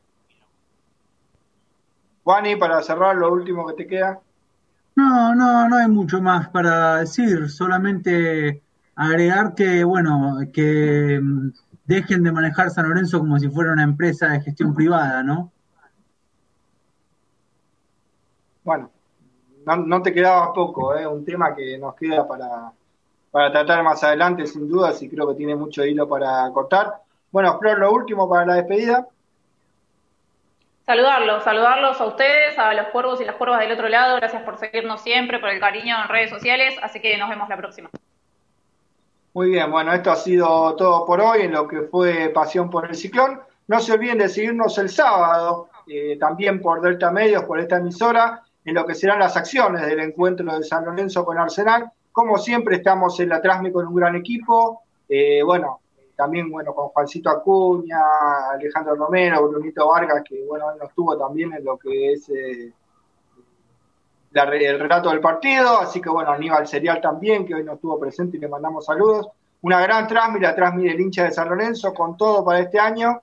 [2.24, 4.22] Juani, para cerrar, lo último que te queda.
[4.96, 8.62] No, no, no hay mucho más para decir, solamente
[9.00, 11.52] agregar que, bueno, que mm,
[11.86, 15.52] dejen de manejar San Lorenzo como si fuera una empresa de gestión privada, ¿no?
[18.64, 18.92] Bueno,
[19.66, 21.08] no, te quedaba poco, ¿eh?
[21.08, 22.74] un tema que nos queda para,
[23.32, 26.96] para tratar más adelante, sin duda, y creo que tiene mucho hilo para cortar.
[27.32, 29.08] Bueno, Flor, lo último para la despedida.
[30.86, 34.18] Saludarlos, saludarlos a ustedes, a los cuervos y las cuervas del otro lado.
[34.18, 36.76] Gracias por seguirnos siempre, por el cariño en redes sociales.
[36.82, 37.90] Así que nos vemos la próxima.
[39.34, 42.86] Muy bien, bueno, esto ha sido todo por hoy en lo que fue Pasión por
[42.88, 43.40] el Ciclón.
[43.68, 48.42] No se olviden de seguirnos el sábado, eh, también por Delta Medios, por esta emisora,
[48.66, 51.92] en lo que serán las acciones del encuentro de San Lorenzo con Arsenal.
[52.12, 54.82] Como siempre, estamos en la Trasmi con un gran equipo.
[55.08, 55.80] Eh, bueno,
[56.16, 58.00] también bueno con Juancito Acuña,
[58.52, 62.74] Alejandro Romero, Brunito Vargas, que bueno, nos tuvo también en lo que es eh,
[64.34, 68.38] el relato del partido, así que bueno, Aníbal Serial también, que hoy no estuvo presente
[68.38, 69.30] y le mandamos saludos.
[69.62, 73.22] Una gran transmi, la transmi del hincha de San Lorenzo, con todo para este año,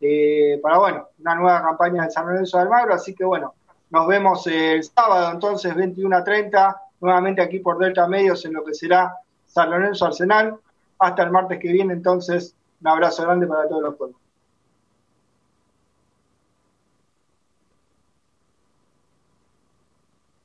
[0.00, 3.54] eh, para bueno, una nueva campaña de San Lorenzo de Almagro, así que bueno,
[3.90, 8.64] nos vemos el sábado entonces, 21 a 30, nuevamente aquí por Delta Medios en lo
[8.64, 9.14] que será
[9.46, 10.56] San Lorenzo Arsenal.
[10.98, 14.17] Hasta el martes que viene, entonces, un abrazo grande para todos los pueblos.